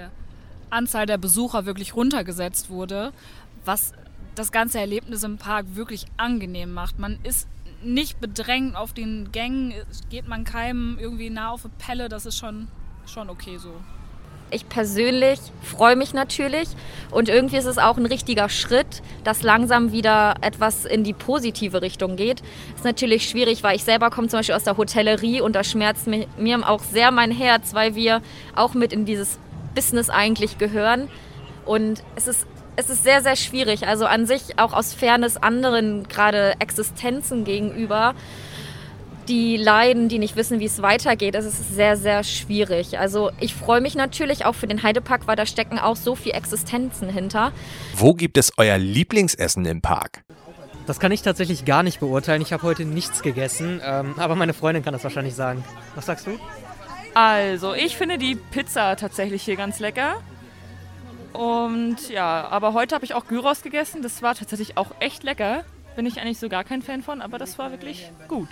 Anzahl 0.70 1.06
der 1.06 1.18
Besucher 1.18 1.66
wirklich 1.66 1.94
runtergesetzt 1.94 2.70
wurde, 2.70 3.12
was 3.66 3.92
das 4.34 4.54
ganze 4.54 4.80
Erlebnis 4.80 5.24
im 5.24 5.38
Park 5.38 5.66
wirklich 5.75 6.06
angenehm 6.16 6.72
macht. 6.72 7.00
Man 7.00 7.20
ist 7.24 7.50
nicht 7.84 8.22
bedrängt 8.22 8.78
auf 8.78 8.94
den 8.94 9.34
Gängen, 9.34 9.74
geht 10.10 10.30
man 10.30 10.46
keinem 10.46 10.98
irgendwie 10.98 11.30
nah 11.30 11.50
auf 11.50 11.66
eine 11.66 11.74
Pelle, 11.78 12.08
das 12.08 12.25
ist 12.25 12.38
schon, 12.38 12.70
schon 13.06 13.30
okay 13.30 13.58
so. 13.58 13.74
Ich 14.53 14.67
persönlich 14.67 15.39
freue 15.63 15.96
mich 15.96 16.13
natürlich 16.13 16.67
und 17.10 17.29
irgendwie 17.29 17.55
ist 17.55 17.65
es 17.65 17.77
auch 17.77 17.96
ein 17.96 18.05
richtiger 18.05 18.50
Schritt, 18.50 19.01
dass 19.24 19.43
langsam 19.43 19.93
wieder 19.93 20.36
etwas 20.41 20.84
in 20.84 21.05
die 21.05 21.13
positive 21.13 21.81
Richtung 21.81 22.17
geht. 22.17 22.41
Ist 22.75 22.84
natürlich 22.84 23.29
schwierig, 23.29 23.63
weil 23.63 23.77
ich 23.77 23.86
selber 23.86 24.10
komme 24.10 24.27
zum 24.27 24.39
Beispiel 24.39 24.55
aus 24.55 24.65
der 24.65 24.75
Hotellerie 24.75 25.39
und 25.39 25.55
da 25.55 25.63
schmerzt 25.63 26.05
mir, 26.08 26.70
auch 26.70 26.84
sehr 26.84 27.12
mein 27.12 27.31
Herz, 27.31 27.74
weil 27.74 27.96
wir 27.96 28.22
auch 28.53 28.74
mit 28.74 28.91
in 28.91 29.05
dieses 29.05 29.39
Business 29.74 30.10
eigentlich 30.10 30.58
gehören. 30.58 31.08
Und 31.65 32.03
es 32.17 32.27
ist, 32.27 32.46
es 32.75 32.89
ist 32.89 33.03
sehr, 33.05 33.22
sehr 33.22 33.38
schwierig. 33.38 33.88
Also 33.88 34.05
an 34.05 34.25
sich 34.25 34.60
auch 34.60 34.74
aus 34.74 34.93
Fairness 34.93 35.38
anderen 35.38 36.10
gerade 36.10 36.55
Existenzen 36.60 37.46
gegenüber, 37.46 38.15
die 39.28 39.58
leiden, 39.58 40.10
die 40.10 40.20
nicht 40.20 40.36
wissen, 40.36 40.60
wie 40.60 40.66
es 40.66 40.82
weitergeht. 40.82 41.36
Es 41.36 41.46
ist 41.46 41.74
sehr, 41.74 41.98
sehr 41.98 42.24
schwierig. 42.24 43.00
Also 43.00 43.32
ich 43.40 43.56
freue 43.56 43.82
mich 43.82 43.96
natürlich 43.96 44.46
auch 44.46 44.56
für 44.56 44.68
den 44.68 44.84
Heidepark, 44.84 45.28
weil 45.28 45.36
da 45.36 45.46
stecken 45.46 45.80
auch 45.80 45.96
so 45.96 46.16
viele 46.16 46.36
Existenzen 46.36 47.10
hinter. 47.10 47.51
Wo 47.96 48.13
gibt 48.13 48.38
es 48.38 48.51
euer 48.58 48.78
Lieblingsessen 48.78 49.66
im 49.66 49.82
Park? 49.82 50.24
Das 50.88 51.00
kann 51.00 51.12
ich 51.12 51.22
tatsächlich 51.22 51.66
gar 51.66 51.84
nicht 51.84 52.00
beurteilen. 52.00 52.42
Ich 52.42 52.51
habe 52.54 52.63
heute 52.63 52.86
nichts 52.86 53.22
gegessen, 53.22 53.80
ähm, 53.84 54.16
aber 54.18 54.36
meine 54.36 54.54
Freundin 54.54 54.84
kann 54.84 54.94
das 54.94 55.04
wahrscheinlich 55.04 55.36
sagen. 55.36 55.63
Was 55.96 56.08
sagst 56.08 56.28
du? 56.28 56.40
Also, 57.13 57.74
ich 57.74 57.98
finde 57.98 58.18
die 58.18 58.36
Pizza 58.36 58.96
tatsächlich 58.96 59.44
hier 59.44 59.56
ganz 59.56 59.80
lecker. 59.80 60.16
Und 61.34 62.10
ja, 62.10 62.48
aber 62.50 62.74
heute 62.74 62.96
habe 62.96 63.06
ich 63.06 63.13
auch 63.13 63.25
Gyros 63.28 63.62
gegessen. 63.62 64.01
Das 64.01 64.22
war 64.22 64.36
tatsächlich 64.36 64.78
auch 64.78 64.92
echt 65.00 65.24
lecker. 65.24 65.63
Bin 65.96 66.06
ich 66.06 66.20
eigentlich 66.20 66.40
so 66.40 66.50
gar 66.50 66.63
kein 66.63 66.82
Fan 66.82 67.04
von, 67.04 67.22
aber 67.22 67.38
das 67.38 67.58
war 67.58 67.72
wirklich 67.72 68.10
gut. 68.28 68.50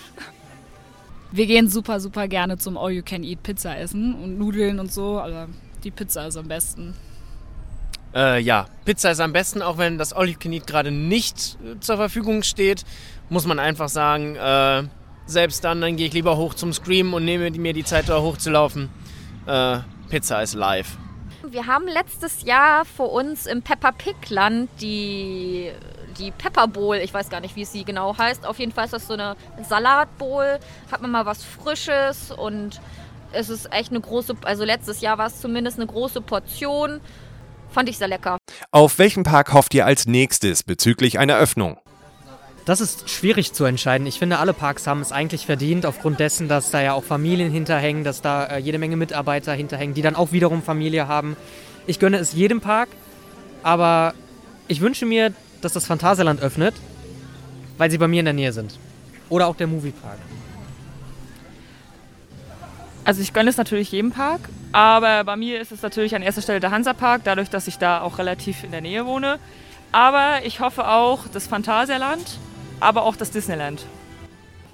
Wir 1.31 1.45
gehen 1.45 1.69
super, 1.69 1.99
super 1.99 2.27
gerne 2.27 2.57
zum 2.57 2.77
All-You-Can-Eat-Pizza 2.77 3.77
essen 3.77 4.15
und 4.15 4.37
Nudeln 4.37 4.79
und 4.79 4.91
so, 4.91 5.19
aber 5.19 5.47
die 5.83 5.91
Pizza 5.91 6.27
ist 6.27 6.37
am 6.37 6.47
besten. 6.47 6.95
Äh, 8.13 8.41
ja, 8.41 8.65
Pizza 8.85 9.11
ist 9.11 9.19
am 9.19 9.33
besten, 9.33 9.61
auch 9.61 9.77
wenn 9.77 9.97
das 9.97 10.13
All 10.13 10.27
You 10.27 10.35
Can 10.39 10.51
Eat 10.51 10.65
gerade 10.65 10.91
nicht 10.91 11.57
äh, 11.63 11.79
zur 11.79 11.97
Verfügung 11.97 12.41
steht, 12.41 12.83
muss 13.29 13.45
man 13.45 13.59
einfach 13.59 13.89
sagen, 13.89 14.35
äh, 14.35 14.83
selbst 15.27 15.63
dann, 15.63 15.79
dann 15.81 15.95
gehe 15.95 16.07
ich 16.07 16.13
lieber 16.13 16.37
hoch 16.37 16.55
zum 16.55 16.73
Scream 16.73 17.13
und 17.13 17.23
nehme 17.23 17.51
mir 17.51 17.73
die 17.73 17.83
Zeit, 17.83 18.09
da 18.09 18.19
hochzulaufen. 18.19 18.89
Äh, 19.45 19.79
Pizza 20.09 20.41
ist 20.41 20.55
live. 20.55 20.97
Wir 21.47 21.67
haben 21.67 21.87
letztes 21.87 22.43
Jahr 22.43 22.83
vor 22.83 23.11
uns 23.11 23.45
im 23.45 23.61
Peppa 23.61 23.91
Pig 23.91 24.15
Land 24.29 24.69
die, 24.81 25.69
die 26.19 26.31
Pepper 26.31 26.67
Bowl, 26.67 26.97
ich 26.97 27.13
weiß 27.13 27.29
gar 27.29 27.39
nicht, 27.39 27.55
wie 27.55 27.65
sie 27.65 27.83
genau 27.83 28.17
heißt. 28.17 28.45
Auf 28.45 28.59
jeden 28.59 28.71
Fall 28.71 28.85
ist 28.85 28.93
das 28.93 29.07
so 29.07 29.13
eine 29.13 29.35
Salatbowl, 29.67 30.59
hat 30.91 31.01
man 31.01 31.11
mal 31.11 31.25
was 31.25 31.43
Frisches 31.43 32.31
und 32.31 32.81
es 33.31 33.49
ist 33.49 33.71
echt 33.71 33.91
eine 33.91 34.01
große, 34.01 34.35
also 34.43 34.63
letztes 34.65 35.01
Jahr 35.01 35.17
war 35.17 35.27
es 35.27 35.39
zumindest 35.39 35.77
eine 35.77 35.87
große 35.87 36.21
Portion. 36.21 36.99
Fand 37.71 37.87
ich 37.87 37.97
sehr 37.97 38.07
lecker. 38.07 38.37
Auf 38.71 38.97
welchen 38.97 39.23
Park 39.23 39.53
hofft 39.53 39.73
ihr 39.75 39.85
als 39.85 40.07
nächstes 40.07 40.63
bezüglich 40.63 41.19
einer 41.19 41.37
Öffnung? 41.37 41.77
Das 42.65 42.81
ist 42.81 43.09
schwierig 43.09 43.53
zu 43.53 43.65
entscheiden. 43.65 44.05
Ich 44.05 44.19
finde, 44.19 44.37
alle 44.37 44.53
Parks 44.53 44.85
haben 44.85 45.01
es 45.01 45.11
eigentlich 45.11 45.45
verdient, 45.45 45.85
aufgrund 45.85 46.19
dessen, 46.19 46.47
dass 46.47 46.71
da 46.71 46.81
ja 46.81 46.93
auch 46.93 47.03
Familien 47.03 47.51
hinterhängen, 47.51 48.03
dass 48.03 48.21
da 48.21 48.45
äh, 48.45 48.57
jede 48.59 48.77
Menge 48.77 48.95
Mitarbeiter 48.95 49.53
hinterhängen, 49.53 49.95
die 49.95 50.01
dann 50.01 50.15
auch 50.15 50.31
wiederum 50.31 50.61
Familie 50.61 51.07
haben. 51.07 51.35
Ich 51.87 51.99
gönne 51.99 52.17
es 52.17 52.33
jedem 52.33 52.61
Park, 52.61 52.89
aber 53.63 54.13
ich 54.67 54.81
wünsche 54.81 55.05
mir, 55.05 55.33
dass 55.61 55.73
das 55.73 55.85
Phantasialand 55.85 56.41
öffnet, 56.41 56.75
weil 57.77 57.91
sie 57.91 57.97
bei 57.97 58.07
mir 58.07 58.19
in 58.19 58.25
der 58.25 58.33
Nähe 58.33 58.51
sind. 58.51 58.77
Oder 59.29 59.47
auch 59.47 59.55
der 59.55 59.67
Moviepark. 59.67 60.17
Also 63.05 63.21
ich 63.21 63.33
gönne 63.33 63.49
es 63.49 63.57
natürlich 63.57 63.91
jedem 63.91 64.11
Park, 64.11 64.41
aber 64.71 65.23
bei 65.23 65.35
mir 65.35 65.59
ist 65.59 65.71
es 65.71 65.81
natürlich 65.81 66.15
an 66.15 66.21
erster 66.21 66.41
Stelle 66.41 66.59
der 66.59 66.71
Hansapark, 66.71 67.23
dadurch, 67.23 67.49
dass 67.49 67.67
ich 67.67 67.77
da 67.77 68.01
auch 68.01 68.19
relativ 68.19 68.63
in 68.63 68.71
der 68.71 68.81
Nähe 68.81 69.05
wohne. 69.05 69.39
Aber 69.91 70.45
ich 70.45 70.59
hoffe 70.59 70.87
auch 70.87 71.21
das 71.33 71.47
Phantasialand, 71.47 72.37
aber 72.79 73.03
auch 73.03 73.15
das 73.15 73.31
Disneyland. 73.31 73.85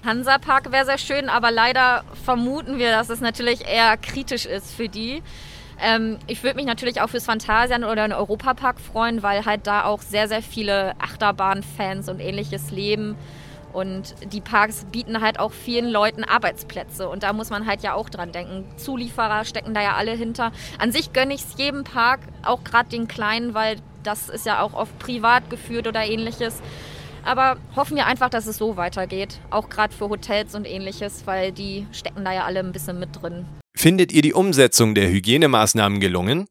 Hansapark 0.04 0.72
wäre 0.72 0.86
sehr 0.86 0.98
schön, 0.98 1.30
aber 1.30 1.50
leider 1.50 2.04
vermuten 2.26 2.78
wir, 2.78 2.92
dass 2.92 3.10
es 3.10 3.22
natürlich 3.22 3.66
eher 3.66 3.96
kritisch 3.98 4.46
ist 4.46 4.74
für 4.74 4.90
die. 4.90 5.24
Ähm, 5.82 6.18
ich 6.28 6.44
würde 6.44 6.56
mich 6.56 6.66
natürlich 6.66 7.02
auch 7.02 7.10
fürs 7.10 7.26
Phantasialand 7.26 7.86
oder 7.86 8.08
den 8.08 8.14
Europapark 8.14 8.80
freuen, 8.80 9.24
weil 9.24 9.46
halt 9.46 9.68
da 9.68 9.86
auch 9.86 10.02
sehr, 10.02 10.28
sehr 10.28 10.42
viele 10.42 10.94
Achterbahn-Fans 11.00 12.10
und 12.10 12.20
ähnliches 12.20 12.72
leben. 12.72 13.16
Und 13.74 14.16
die 14.32 14.40
Parks 14.40 14.86
bieten 14.90 15.20
halt 15.20 15.38
auch 15.38 15.52
vielen 15.52 15.90
Leuten 15.90 16.24
Arbeitsplätze. 16.24 17.10
Und 17.10 17.24
da 17.24 17.34
muss 17.34 17.50
man 17.50 17.68
halt 17.68 17.84
ja 17.84 17.94
auch 17.94 18.10
dran 18.10 18.32
denken. 18.32 18.64
Zulieferer 18.78 19.44
stecken 19.44 19.74
da 19.74 19.82
ja 19.82 19.96
alle 19.96 20.14
hinter. 20.14 20.54
An 20.80 20.94
sich 20.94 21.12
gönne 21.12 21.34
ich 21.34 21.42
es 21.42 21.58
jedem 21.58 21.84
Park, 21.84 22.22
auch 22.46 22.64
gerade 22.64 22.88
den 22.88 23.10
kleinen, 23.10 23.54
weil 23.54 23.76
das 24.04 24.30
ist 24.30 24.46
ja 24.46 24.62
auch 24.62 24.74
oft 24.74 24.98
privat 25.00 25.50
geführt 25.50 25.88
oder 25.88 26.06
ähnliches. 26.06 26.62
Aber 27.26 27.58
hoffen 27.76 27.98
wir 27.98 28.06
einfach, 28.06 28.30
dass 28.30 28.48
es 28.48 28.58
so 28.58 28.78
weitergeht. 28.78 29.40
Auch 29.50 29.68
gerade 29.68 29.94
für 29.94 30.08
Hotels 30.08 30.56
und 30.56 30.66
ähnliches, 30.66 31.28
weil 31.28 31.52
die 31.52 31.86
stecken 31.92 32.24
da 32.24 32.32
ja 32.32 32.46
alle 32.46 32.62
ein 32.62 32.72
bisschen 32.72 32.98
mit 32.98 33.22
drin. 33.22 33.46
Findet 33.86 34.12
ihr 34.12 34.24
die 34.24 34.34
Umsetzung 34.34 34.96
der 34.96 35.12
Hygienemaßnahmen 35.12 36.00
gelungen? 36.00 36.48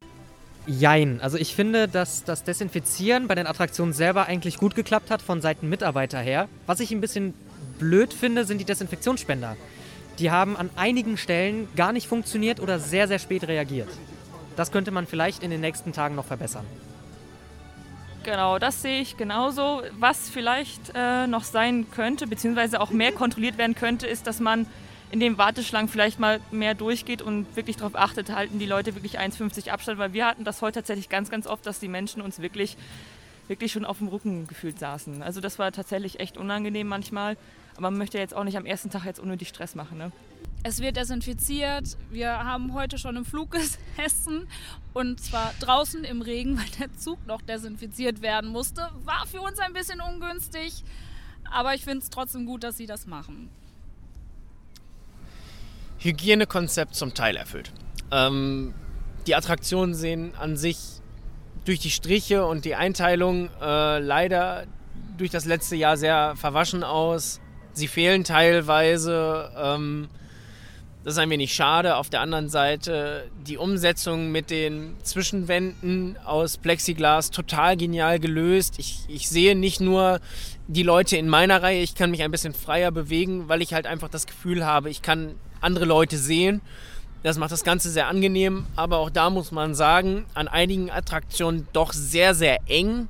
Jein. 0.69 1.21
Also 1.21 1.37
ich 1.37 1.57
finde, 1.57 1.89
dass 1.89 2.23
das 2.23 2.45
Desinfizieren 2.45 3.27
bei 3.27 3.35
den 3.35 3.49
Attraktionen 3.49 3.93
selber 3.93 4.27
eigentlich 4.27 4.57
gut 4.57 4.77
geklappt 4.77 5.11
hat 5.11 5.21
von 5.21 5.41
Seiten 5.41 5.69
Mitarbeiter 5.69 6.21
her. 6.21 6.47
Was 6.67 6.79
ich 6.79 6.93
ein 6.93 7.01
bisschen 7.01 7.35
blöd 7.81 8.15
finde, 8.15 8.45
sind 8.45 8.59
die 8.59 8.65
Desinfektionsspender. 8.65 9.57
Die 10.21 10.31
haben 10.31 10.57
an 10.57 10.71
einigen 10.77 11.17
Stellen 11.17 11.67
gar 11.75 11.93
nicht 11.93 12.07
funktioniert 12.07 12.61
oder 12.61 12.79
sehr, 12.79 13.09
sehr 13.09 13.19
spät 13.19 13.49
reagiert. 13.49 13.89
Das 14.55 14.71
könnte 14.71 14.93
man 14.93 15.09
vielleicht 15.09 15.43
in 15.43 15.51
den 15.51 15.61
nächsten 15.61 15.93
Tagen 15.93 16.15
noch 16.15 16.27
verbessern. 16.27 16.65
Genau, 18.23 18.61
das 18.61 18.81
sehe 18.81 19.01
ich 19.01 19.17
genauso. 19.17 19.83
Was 19.99 20.31
vielleicht 20.31 20.93
äh, 20.95 21.27
noch 21.27 21.43
sein 21.43 21.87
könnte, 21.91 22.29
beziehungsweise 22.29 22.81
auch 22.81 22.91
mehr 22.91 23.11
kontrolliert 23.11 23.59
werden 23.59 23.75
könnte, 23.75 24.07
ist, 24.07 24.29
dass 24.29 24.39
man 24.39 24.67
in 25.15 25.21
den 25.21 25.39
Warteschlangen 25.39 25.89
vielleicht 25.89 26.19
mal 26.19 26.41
mehr 26.51 26.75
durchgeht 26.75 27.23
und 27.23 27.55
wirklich 27.55 27.77
darauf 27.77 27.95
achtet, 27.95 28.31
halten 28.31 28.59
die 28.59 28.67
Leute 28.67 28.97
wirklich 28.97 29.21
1,50 29.21 29.71
Abstand, 29.71 29.97
weil 29.97 30.13
wir 30.13 30.27
hatten 30.27 30.43
das 30.43 30.61
heute 30.61 30.81
tatsächlich 30.81 31.09
ganz, 31.09 31.31
ganz 31.31 31.47
oft, 31.47 31.65
dass 31.67 31.79
die 31.79 31.87
Menschen 31.87 32.21
uns 32.21 32.41
wirklich, 32.41 32.77
wirklich 33.47 33.71
schon 33.71 33.85
auf 33.85 33.99
dem 33.99 34.09
Rücken 34.09 34.49
gefühlt 34.49 34.77
saßen. 34.77 35.23
Also 35.23 35.41
das 35.41 35.61
war 35.61 35.71
tatsächlich 35.71 36.19
echt 36.19 36.37
unangenehm 36.37 36.89
manchmal, 36.89 37.37
aber 37.75 37.93
man 37.93 37.99
möchte 37.99 38.19
jetzt 38.19 38.35
auch 38.35 38.43
nicht 38.43 38.57
am 38.57 38.67
ersten 38.67 38.91
Tag 38.91 39.05
jetzt 39.05 39.21
unnötig 39.21 39.51
Stress 39.51 39.77
machen. 39.77 39.99
Ne? 39.99 40.11
Es 40.65 40.81
wird 40.81 40.97
desinfiziert. 40.97 41.97
Wir 42.11 42.31
haben 42.43 42.75
heute 42.75 42.99
schon 42.99 43.15
im 43.15 43.25
Flug 43.25 43.53
gesessen 43.97 44.49
und 44.95 45.21
zwar 45.21 45.55
draußen 45.61 46.03
im 46.03 46.23
Regen, 46.23 46.59
weil 46.59 46.67
der 46.81 46.93
Zug 46.99 47.25
noch 47.25 47.41
desinfiziert 47.41 48.21
werden 48.21 48.51
musste. 48.51 48.91
War 49.05 49.29
für 49.29 49.43
uns 49.43 49.61
ein 49.61 49.75
bisschen 49.75 50.01
ungünstig, 50.01 50.83
aber 51.53 51.77
ich 51.77 51.85
finde 51.85 51.99
es 51.99 52.11
trotzdem 52.11 52.47
gut, 52.47 52.65
dass 52.65 52.77
sie 52.77 52.87
das 52.87 53.07
machen. 53.07 53.49
Hygienekonzept 56.05 56.95
zum 56.95 57.15
Teil 57.15 57.37
erfüllt. 57.37 57.73
Ähm, 58.11 58.75
die 59.27 59.35
Attraktionen 59.35 59.95
sehen 59.95 60.33
an 60.39 60.57
sich 60.57 60.79
durch 61.65 61.81
die 61.81 61.91
Striche 61.91 62.45
und 62.45 62.67
die 62.67 62.75
Einteilung 62.75 63.49
äh, 63.61 63.99
leider 63.99 64.65
durch 65.17 65.31
das 65.31 65.47
letzte 65.47 65.77
Jahr 65.77 65.97
sehr 65.97 66.35
verwaschen 66.37 66.85
aus. 66.85 67.41
Sie 67.73 67.89
fehlen 67.89 68.23
teilweise. 68.25 69.51
Ähm, 69.57 70.09
das 71.05 71.15
ist 71.15 71.19
ein 71.19 71.29
wenig 71.29 71.55
schade. 71.55 71.97
Auf 71.97 72.09
der 72.09 72.23
anderen 72.23 72.49
Seite 72.49 73.31
die 73.47 73.59
Umsetzung 73.59 74.33
mit 74.33 74.49
den 74.49 74.97
Zwischenwänden 75.03 76.17
aus 76.25 76.57
Plexiglas 76.57 77.31
total 77.31 77.77
genial 77.77 78.19
gelöst. 78.19 78.79
Ich, 78.79 79.01
ich 79.09 79.29
sehe 79.29 79.55
nicht 79.55 79.83
nur 79.83 80.21
die 80.67 80.83
Leute 80.83 81.19
in 81.19 81.29
meiner 81.29 81.63
Reihe, 81.63 81.83
ich 81.83 81.95
kann 81.95 82.11
mich 82.11 82.23
ein 82.23 82.31
bisschen 82.31 82.55
freier 82.55 82.91
bewegen, 82.91 83.49
weil 83.49 83.61
ich 83.61 83.75
halt 83.75 83.87
einfach 83.87 84.09
das 84.09 84.27
Gefühl 84.27 84.65
habe, 84.65 84.89
ich 84.89 85.03
kann 85.03 85.35
andere 85.65 85.85
Leute 85.87 86.19
sehen. 86.19 86.61
Das 87.23 87.39
macht 87.39 87.53
das 87.53 87.65
Ganze 87.65 87.91
sehr 87.91 88.07
angenehm, 88.07 88.67
aber 88.77 88.99
auch 88.99 89.11
da 89.11 89.31
muss 89.31 89.51
man 89.51 89.75
sagen, 89.75 90.27
an 90.35 90.47
einigen 90.47 90.91
Attraktionen 90.91 91.67
doch 91.73 91.93
sehr, 91.95 92.35
sehr 92.35 92.59
eng 92.69 93.09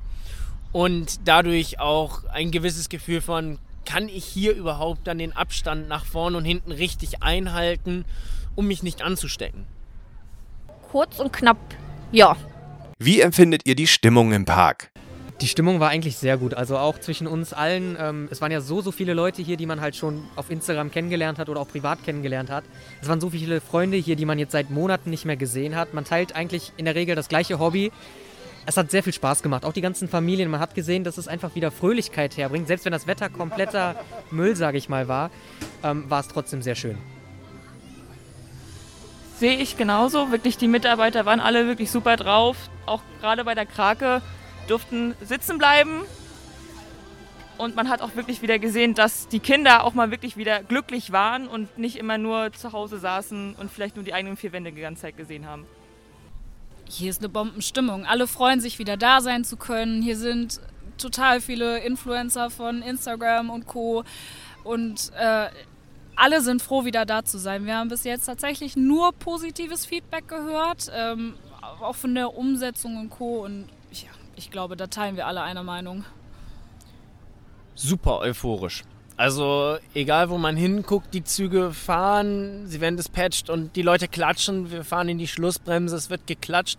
und 0.73 1.20
dadurch 1.25 1.80
auch 1.80 2.25
ein 2.32 2.52
gewisses 2.52 2.88
Gefühl 2.88 3.20
von, 3.20 3.58
kann 3.84 4.08
ich 4.08 4.25
hier 4.25 4.54
überhaupt 4.54 5.06
dann 5.06 5.18
den 5.18 5.34
Abstand 5.34 5.88
nach 5.88 6.04
vorne 6.04 6.37
und 6.37 6.44
hinten 6.44 6.73
richtig 6.73 7.23
einhalten, 7.23 8.04
um 8.54 8.66
mich 8.68 8.82
nicht 8.82 9.02
anzustecken? 9.02 9.66
Kurz 10.90 11.18
und 11.18 11.32
knapp, 11.32 11.58
ja. 12.12 12.37
Wie 12.99 13.20
empfindet 13.20 13.62
ihr 13.64 13.75
die 13.75 13.88
Stimmung 13.88 14.32
im 14.32 14.44
Park? 14.44 14.93
Die 15.41 15.49
Stimmung 15.49 15.81
war 15.81 15.91
eigentlich 15.91 16.17
sehr 16.17 16.37
gut. 16.37 16.55
Also 16.55 16.79
auch 16.79 16.99
zwischen 16.99 17.26
uns 17.26 17.53
allen. 17.53 17.97
Ähm, 17.99 18.29
es 18.31 18.41
waren 18.41 18.53
ja 18.53 18.61
so, 18.61 18.81
so 18.81 18.93
viele 18.93 19.14
Leute 19.14 19.43
hier, 19.43 19.57
die 19.57 19.67
man 19.67 19.81
halt 19.81 19.97
schon 19.97 20.23
auf 20.37 20.49
Instagram 20.49 20.93
kennengelernt 20.93 21.38
hat 21.38 21.49
oder 21.49 21.61
auch 21.61 21.69
privat 21.69 22.05
kennengelernt 22.05 22.50
hat. 22.50 22.64
Es 23.03 23.09
waren 23.09 23.21
so 23.21 23.31
viele 23.31 23.61
Freunde 23.61 23.97
hier, 23.97 24.14
die 24.14 24.26
man 24.26 24.38
jetzt 24.38 24.53
seit 24.53 24.71
Monaten 24.71 25.11
nicht 25.11 25.25
mehr 25.25 25.37
gesehen 25.37 25.75
hat. 25.75 25.93
Man 25.93 26.05
teilt 26.05 26.37
eigentlich 26.37 26.73
in 26.76 26.85
der 26.85 26.95
Regel 26.95 27.17
das 27.17 27.29
gleiche 27.29 27.59
Hobby. 27.59 27.91
Es 28.64 28.76
hat 28.76 28.93
sehr 28.93 29.03
viel 29.03 29.12
Spaß 29.12 29.43
gemacht. 29.43 29.64
Auch 29.64 29.73
die 29.73 29.81
ganzen 29.81 30.09
Familien. 30.09 30.50
Man 30.50 30.61
hat 30.61 30.75
gesehen, 30.75 31.03
dass 31.03 31.19
es 31.19 31.26
einfach 31.26 31.55
wieder 31.57 31.73
Fröhlichkeit 31.73 32.37
herbringt. 32.37 32.69
Selbst 32.69 32.85
wenn 32.85 32.93
das 32.93 33.09
Wetter 33.09 33.29
kompletter 33.29 33.97
Müll, 34.31 34.55
sage 34.55 34.79
ich 34.79 34.88
mal, 34.88 35.09
war, 35.09 35.31
ähm, 35.83 36.09
war 36.09 36.21
es 36.21 36.29
trotzdem 36.29 36.62
sehr 36.62 36.76
schön. 36.76 36.97
Sehe 39.41 39.57
ich 39.59 39.76
genauso. 39.76 40.31
Wirklich, 40.31 40.57
die 40.57 40.69
Mitarbeiter 40.69 41.26
waren 41.26 41.41
alle 41.41 41.67
wirklich 41.67 41.91
super 41.91 42.17
drauf. 42.17 42.57
Auch 42.87 43.03
gerade 43.21 43.45
bei 43.45 43.57
der 43.57 43.67
Krake 43.67 44.23
durften 44.66 45.14
sitzen 45.21 45.59
bleiben. 45.59 46.02
Und 47.56 47.76
man 47.76 47.88
hat 47.88 48.02
auch 48.02 48.16
wirklich 48.16 48.42
wieder 48.42 48.59
gesehen, 48.59 48.94
dass 48.94 49.28
die 49.28 49.38
Kinder 49.38 49.85
auch 49.85 49.94
mal 49.94 50.11
wirklich 50.11 50.37
wieder 50.37 50.62
glücklich 50.62 51.12
waren 51.12 51.47
und 51.47 51.78
nicht 51.78 51.97
immer 51.97 52.18
nur 52.18 52.52
zu 52.52 52.73
Hause 52.73 52.99
saßen 52.99 53.54
und 53.54 53.71
vielleicht 53.71 53.94
nur 53.94 54.04
die 54.04 54.12
eigenen 54.12 54.37
vier 54.37 54.52
Wände 54.52 54.73
die 54.73 54.80
ganze 54.80 55.02
Zeit 55.02 55.16
gesehen 55.16 55.47
haben. 55.47 55.64
Hier 56.88 57.11
ist 57.11 57.21
eine 57.21 57.28
Bombenstimmung. 57.28 58.06
Alle 58.06 58.26
freuen 58.26 58.61
sich, 58.61 58.78
wieder 58.78 58.97
da 58.97 59.21
sein 59.21 59.44
zu 59.44 59.56
können. 59.56 60.02
Hier 60.02 60.16
sind 60.16 60.61
total 60.99 61.40
viele 61.40 61.78
Influencer 61.78 62.50
von 62.50 62.83
Instagram 62.83 63.50
und 63.50 63.66
Co. 63.66 64.04
Und 64.64 65.12
äh, 65.16 65.49
alle 66.16 66.40
sind 66.40 66.62
froh, 66.62 66.85
wieder 66.85 67.06
da 67.06 67.25
zu 67.25 67.38
sein. 67.38 67.66
Wir 67.66 67.76
haben 67.76 67.88
bis 67.88 68.04
jetzt 68.04 68.26
tatsächlich 68.26 68.76
nur 68.76 69.12
positives 69.12 69.87
Feedback 69.87 70.28
gehört, 70.28 70.90
ähm, 70.94 71.35
auch 71.80 71.97
von 71.97 72.14
der 72.14 72.35
Umsetzung 72.37 72.97
und 72.99 73.11
Co. 73.11 73.44
Und 73.44 73.68
ich 74.37 74.50
glaube, 74.50 74.76
da 74.76 74.87
teilen 74.87 75.17
wir 75.17 75.26
alle 75.26 75.43
eine 75.43 75.62
Meinung. 75.62 76.05
Super 77.75 78.19
euphorisch. 78.19 78.85
Also 79.17 79.76
egal, 79.95 80.29
wo 80.29 80.38
man 80.38 80.57
hinguckt, 80.57 81.14
die 81.14 81.23
Züge 81.23 81.73
fahren, 81.73 82.67
sie 82.67 82.81
werden 82.81 82.97
dispatcht 82.97 83.49
und 83.49 83.76
die 83.76 83.83
Leute 83.83 84.09
klatschen. 84.09 84.71
Wir 84.73 84.85
fahren 84.85 85.09
in 85.09 85.19
die 85.19 85.29
Schlussbremse, 85.29 85.95
es 85.95 86.11
wird 86.11 86.26
geklatscht. 86.26 86.79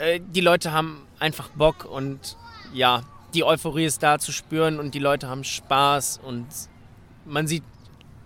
Äh, 0.00 0.20
die 0.20 0.40
Leute 0.40 0.72
haben 0.72 1.06
einfach 1.20 1.48
Bock 1.50 1.84
und 1.84 2.36
ja, 2.74 3.04
die 3.32 3.44
Euphorie 3.44 3.84
ist 3.84 4.02
da 4.02 4.18
zu 4.18 4.32
spüren 4.32 4.80
und 4.80 4.94
die 4.94 4.98
Leute 4.98 5.28
haben 5.28 5.44
Spaß 5.44 6.20
und 6.24 6.46
man 7.24 7.46
sieht 7.46 7.62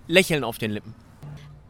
Lächeln 0.07 0.43
auf 0.43 0.57
den 0.57 0.71
Lippen. 0.71 0.95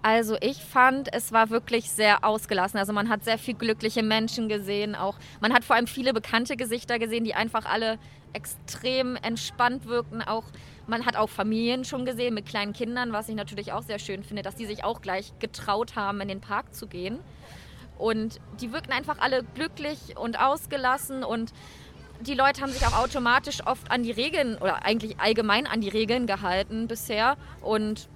Also 0.03 0.37
ich 0.41 0.59
fand, 0.59 1.13
es 1.13 1.31
war 1.31 1.51
wirklich 1.51 1.91
sehr 1.91 2.25
ausgelassen. 2.25 2.79
Also 2.79 2.93
man 2.93 3.11
hat 3.11 3.23
sehr 3.23 3.39
viel 3.39 3.55
glückliche 3.55 4.03
Menschen 4.03 4.49
gesehen, 4.49 4.95
auch 4.95 5.19
man 5.41 5.53
hat 5.53 5.65
vor 5.65 5.77
allem 5.77 5.87
viele 5.87 6.15
bekannte 6.15 6.57
Gesichter 6.57 6.99
gesehen, 6.99 7.25
die 7.25 7.35
einfach 7.35 7.67
alle 7.67 7.99
extrem 8.33 9.17
entspannt 9.17 9.87
wirkten. 9.87 10.23
Auch 10.23 10.45
man 10.87 11.05
hat 11.05 11.17
auch 11.17 11.29
Familien 11.29 11.85
schon 11.85 12.07
gesehen 12.07 12.35
mit 12.35 12.47
kleinen 12.47 12.73
Kindern, 12.73 13.13
was 13.13 13.29
ich 13.29 13.35
natürlich 13.35 13.73
auch 13.73 13.83
sehr 13.83 13.99
schön 13.99 14.25
finde, 14.25 14.43
dass 14.43 14.57
die 14.57 14.67
sich 14.67 14.85
auch 14.85 15.03
gleich 15.03 15.33
getraut 15.39 15.97
haben, 15.97 16.21
in 16.21 16.29
den 16.29 16.41
Park 16.41 16.75
zu 16.75 16.87
gehen. 16.87 17.19
Und 17.99 18.41
die 18.61 18.73
wirkten 18.73 18.93
einfach 18.93 19.19
alle 19.19 19.45
glücklich 19.55 20.17
und 20.17 20.41
ausgelassen 20.41 21.23
und 21.23 21.53
die 22.21 22.35
Leute 22.35 22.61
haben 22.61 22.71
sich 22.71 22.87
auch 22.87 22.99
automatisch 22.99 23.67
oft 23.67 23.91
an 23.91 24.03
die 24.03 24.11
Regeln 24.11 24.57
oder 24.59 24.85
eigentlich 24.85 25.21
allgemein 25.21 25.67
an 25.67 25.81
die 25.81 25.89
Regeln 25.89 26.27
gehalten 26.27 26.87
bisher 26.87 27.37
und 27.63 28.09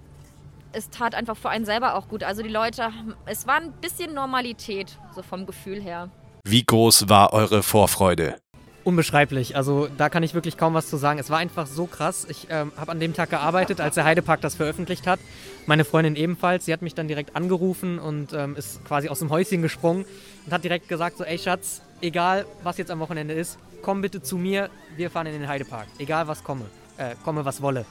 es 0.74 0.90
tat 0.90 1.14
einfach 1.14 1.36
für 1.36 1.48
einen 1.48 1.64
selber 1.64 1.94
auch 1.94 2.08
gut. 2.08 2.22
Also 2.22 2.42
die 2.42 2.48
Leute, 2.48 2.90
es 3.26 3.46
war 3.46 3.56
ein 3.56 3.72
bisschen 3.80 4.14
Normalität, 4.14 4.98
so 5.14 5.22
vom 5.22 5.46
Gefühl 5.46 5.80
her. 5.80 6.10
Wie 6.44 6.64
groß 6.64 7.08
war 7.08 7.32
eure 7.32 7.62
Vorfreude? 7.62 8.36
Unbeschreiblich. 8.84 9.56
Also 9.56 9.88
da 9.96 10.10
kann 10.10 10.22
ich 10.22 10.34
wirklich 10.34 10.58
kaum 10.58 10.74
was 10.74 10.88
zu 10.90 10.98
sagen. 10.98 11.18
Es 11.18 11.30
war 11.30 11.38
einfach 11.38 11.66
so 11.66 11.86
krass. 11.86 12.26
Ich 12.28 12.48
ähm, 12.50 12.70
habe 12.76 12.92
an 12.92 13.00
dem 13.00 13.14
Tag 13.14 13.30
gearbeitet, 13.30 13.80
als 13.80 13.94
der 13.94 14.04
Heidepark 14.04 14.42
das 14.42 14.56
veröffentlicht 14.56 15.06
hat. 15.06 15.20
Meine 15.64 15.86
Freundin 15.86 16.16
ebenfalls. 16.16 16.66
Sie 16.66 16.72
hat 16.72 16.82
mich 16.82 16.94
dann 16.94 17.08
direkt 17.08 17.34
angerufen 17.34 17.98
und 17.98 18.34
ähm, 18.34 18.56
ist 18.56 18.84
quasi 18.84 19.08
aus 19.08 19.20
dem 19.20 19.30
Häuschen 19.30 19.62
gesprungen 19.62 20.04
und 20.44 20.52
hat 20.52 20.64
direkt 20.64 20.88
gesagt 20.88 21.16
so, 21.16 21.24
ey 21.24 21.38
Schatz, 21.38 21.80
egal 22.02 22.44
was 22.62 22.76
jetzt 22.76 22.90
am 22.90 23.00
Wochenende 23.00 23.32
ist, 23.32 23.58
komm 23.80 24.02
bitte 24.02 24.20
zu 24.20 24.36
mir. 24.36 24.68
Wir 24.96 25.10
fahren 25.10 25.28
in 25.28 25.32
den 25.32 25.48
Heidepark. 25.48 25.86
Egal 25.98 26.28
was 26.28 26.44
komme. 26.44 26.66
Äh, 26.98 27.14
komme 27.24 27.46
was 27.46 27.62
wolle. 27.62 27.86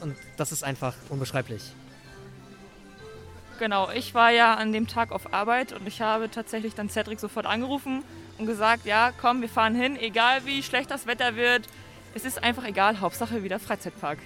Und 0.00 0.16
das 0.38 0.52
ist 0.52 0.64
einfach 0.64 0.94
unbeschreiblich. 1.10 1.62
Genau, 3.58 3.88
ich 3.90 4.14
war 4.14 4.30
ja 4.30 4.54
an 4.54 4.72
dem 4.72 4.88
Tag 4.88 5.12
auf 5.12 5.32
Arbeit 5.32 5.72
und 5.72 5.86
ich 5.86 6.00
habe 6.00 6.30
tatsächlich 6.30 6.74
dann 6.74 6.88
Cedric 6.88 7.20
sofort 7.20 7.46
angerufen 7.46 8.02
und 8.36 8.46
gesagt, 8.46 8.84
ja, 8.84 9.12
komm, 9.20 9.42
wir 9.42 9.48
fahren 9.48 9.76
hin, 9.76 9.96
egal 9.96 10.44
wie 10.44 10.62
schlecht 10.62 10.90
das 10.90 11.06
Wetter 11.06 11.36
wird. 11.36 11.68
Es 12.14 12.24
ist 12.24 12.42
einfach 12.42 12.64
egal, 12.64 13.00
Hauptsache 13.00 13.44
wieder 13.44 13.60
Freizeitpark. 13.60 14.18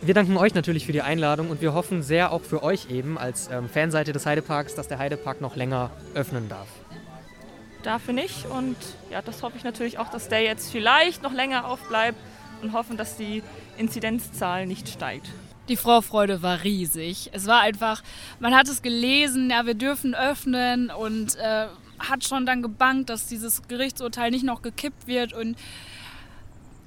Wir 0.00 0.14
danken 0.14 0.36
euch 0.36 0.54
natürlich 0.54 0.86
für 0.86 0.92
die 0.92 1.02
Einladung 1.02 1.50
und 1.50 1.60
wir 1.60 1.74
hoffen 1.74 2.02
sehr 2.02 2.32
auch 2.32 2.42
für 2.42 2.62
euch 2.62 2.90
eben 2.90 3.18
als 3.18 3.48
ähm, 3.52 3.68
Fanseite 3.68 4.12
des 4.12 4.26
Heideparks, 4.26 4.74
dass 4.74 4.88
der 4.88 4.98
Heidepark 4.98 5.40
noch 5.40 5.54
länger 5.54 5.90
öffnen 6.14 6.48
darf. 6.48 6.66
Dafür 7.82 8.14
nicht 8.14 8.46
und 8.46 8.76
ja, 9.10 9.22
das 9.22 9.42
hoffe 9.42 9.56
ich 9.56 9.64
natürlich 9.64 9.98
auch, 9.98 10.08
dass 10.08 10.28
der 10.28 10.42
jetzt 10.42 10.72
vielleicht 10.72 11.22
noch 11.22 11.32
länger 11.32 11.66
aufbleibt 11.66 12.18
und 12.62 12.72
hoffen, 12.72 12.96
dass 12.96 13.16
die 13.16 13.42
Inzidenzzahl 13.76 14.66
nicht 14.66 14.88
steigt. 14.88 15.28
Die 15.68 15.76
Vorfreude 15.76 16.42
war 16.42 16.64
riesig. 16.64 17.30
Es 17.32 17.46
war 17.46 17.60
einfach, 17.60 18.02
man 18.40 18.54
hat 18.54 18.68
es 18.68 18.82
gelesen, 18.82 19.50
ja, 19.50 19.64
wir 19.64 19.74
dürfen 19.74 20.14
öffnen 20.14 20.90
und 20.90 21.36
äh, 21.36 21.66
hat 21.98 22.24
schon 22.24 22.46
dann 22.46 22.62
gebankt, 22.62 23.10
dass 23.10 23.26
dieses 23.26 23.62
Gerichtsurteil 23.68 24.30
nicht 24.30 24.44
noch 24.44 24.62
gekippt 24.62 25.06
wird 25.06 25.32
und 25.32 25.56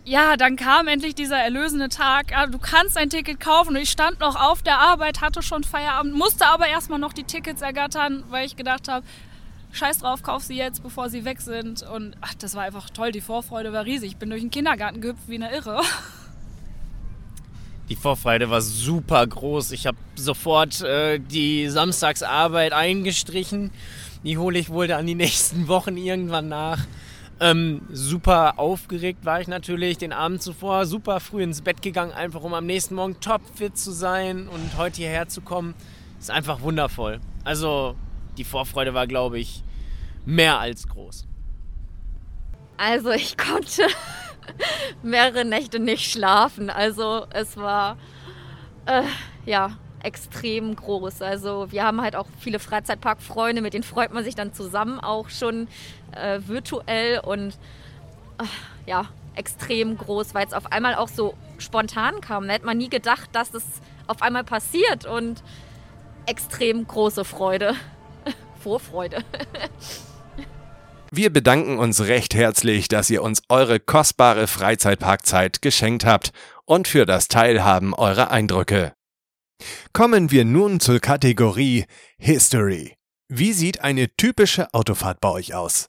ja, 0.06 0.38
dann 0.38 0.56
kam 0.56 0.88
endlich 0.88 1.16
dieser 1.16 1.38
erlösende 1.38 1.90
Tag. 1.90 2.28
Du 2.52 2.60
kannst 2.60 2.96
ein 2.96 3.10
Ticket 3.10 3.40
kaufen. 3.40 3.70
Und 3.70 3.82
ich 3.82 3.90
stand 3.90 4.20
noch 4.20 4.36
auf 4.36 4.62
der 4.62 4.78
Arbeit, 4.78 5.20
hatte 5.22 5.42
schon 5.42 5.64
Feierabend, 5.64 6.14
musste 6.14 6.46
aber 6.46 6.68
erstmal 6.68 7.00
noch 7.00 7.12
die 7.12 7.24
Tickets 7.24 7.64
ergattern, 7.64 8.24
weil 8.30 8.46
ich 8.46 8.56
gedacht 8.56 8.88
habe, 8.88 9.04
scheiß 9.72 10.00
drauf, 10.00 10.22
kauf 10.22 10.44
sie 10.44 10.56
jetzt, 10.56 10.84
bevor 10.84 11.10
sie 11.10 11.26
weg 11.26 11.42
sind. 11.42 11.82
Und 11.82 12.16
ach, 12.22 12.36
das 12.36 12.54
war 12.54 12.64
einfach 12.64 12.92
toll. 12.92 13.12
Die 13.12 13.22
Vorfreude 13.22 13.74
war 13.74 13.86
riesig. 13.86 14.12
Ich 14.12 14.18
bin 14.18 14.30
durch 14.30 14.42
den 14.42 14.52
Kindergarten 14.52 15.02
gehüpft 15.02 15.28
wie 15.28 15.36
eine 15.36 15.52
Irre. 15.52 15.82
Die 17.90 17.96
Vorfreude 17.96 18.50
war 18.50 18.62
super 18.62 19.26
groß. 19.26 19.72
Ich 19.72 19.86
habe 19.86 19.98
sofort 20.16 20.82
äh, 20.82 21.20
die 21.20 21.70
Samstagsarbeit 21.70 22.74
eingestrichen. 22.74 23.72
Die 24.24 24.40
hole 24.40 24.58
ich 24.58 24.70
wohl 24.70 24.88
dann 24.88 25.06
die 25.06 25.16
nächsten 25.26 25.68
Wochen 25.68 25.96
irgendwann 25.98 26.50
nach. 26.50 26.80
Ähm, 27.40 27.82
super 27.92 28.58
aufgeregt 28.58 29.26
war 29.26 29.42
ich 29.42 29.48
natürlich 29.48 29.98
den 29.98 30.14
Abend 30.14 30.42
zuvor, 30.42 30.86
super 30.86 31.20
früh 31.20 31.44
ins 31.44 31.62
Bett 31.62 31.82
gegangen, 31.82 32.14
einfach 32.14 32.42
um 32.44 32.54
am 32.54 32.66
nächsten 32.66 32.96
Morgen 32.96 33.20
topfit 33.20 33.78
zu 33.78 33.92
sein 33.92 34.48
und 34.48 34.78
heute 34.78 34.98
hierher 34.98 35.28
zu 35.28 35.42
kommen. 35.42 35.76
Ist 36.18 36.32
einfach 36.32 36.62
wundervoll. 36.62 37.20
Also 37.44 37.96
die 38.38 38.46
Vorfreude 38.46 38.94
war, 38.94 39.06
glaube 39.06 39.38
ich, 39.38 39.64
mehr 40.26 40.60
als 40.60 40.88
groß. 40.88 41.28
Also 42.78 43.12
ich 43.12 43.38
konnte 43.38 43.84
mehrere 45.04 45.46
Nächte 45.46 45.80
nicht 45.80 46.12
schlafen. 46.12 46.70
Also 46.70 47.26
es 47.32 47.58
war 47.58 47.98
äh, 48.86 49.04
ja 49.46 49.78
extrem 50.04 50.76
groß. 50.76 51.22
Also 51.22 51.72
wir 51.72 51.84
haben 51.84 52.02
halt 52.02 52.16
auch 52.16 52.28
viele 52.40 52.60
Freizeitparkfreunde, 52.60 53.62
mit 53.62 53.74
denen 53.74 53.84
freut 53.84 54.14
man 54.14 54.24
sich 54.24 54.36
dann 54.36 54.54
zusammen 54.54 55.00
auch 55.00 55.30
schon 55.30 55.68
äh, 56.12 56.40
virtuell 56.46 57.20
und 57.20 57.58
äh, 58.38 58.46
ja, 58.86 59.06
extrem 59.36 59.98
groß, 59.98 60.34
weil 60.34 60.46
es 60.46 60.54
auf 60.54 60.72
einmal 60.72 60.96
auch 60.96 61.10
so 61.10 61.34
spontan 61.58 62.22
kam. 62.22 62.48
Da 62.48 62.54
hätte 62.54 62.66
man 62.66 62.78
nie 62.78 62.90
gedacht, 62.90 63.30
dass 63.34 63.52
das 63.52 63.64
auf 64.08 64.22
einmal 64.22 64.44
passiert 64.44 65.06
und 65.06 65.42
extrem 66.26 66.88
große 66.88 67.26
Freude. 67.26 67.76
Vorfreude. 68.60 69.24
Wir 71.18 71.32
bedanken 71.32 71.78
uns 71.80 72.02
recht 72.02 72.36
herzlich, 72.36 72.90
dass 72.90 73.10
ihr 73.10 73.24
uns 73.24 73.42
eure 73.48 73.80
kostbare 73.80 74.48
Freizeitparkzeit 74.48 75.62
geschenkt 75.62 76.04
habt 76.04 76.34
und 76.66 76.90
für 76.90 77.06
das 77.06 77.30
Teilhaben 77.30 77.94
eurer 77.94 78.32
Eindrücke. 78.32 78.92
Kommen 79.94 80.30
wir 80.30 80.44
nun 80.44 80.82
zur 80.82 81.00
Kategorie 81.00 81.86
History. 82.18 82.98
Wie 83.30 83.54
sieht 83.54 83.80
eine 83.80 84.14
typische 84.18 84.74
Autofahrt 84.74 85.22
bei 85.22 85.30
euch 85.30 85.54
aus? 85.54 85.88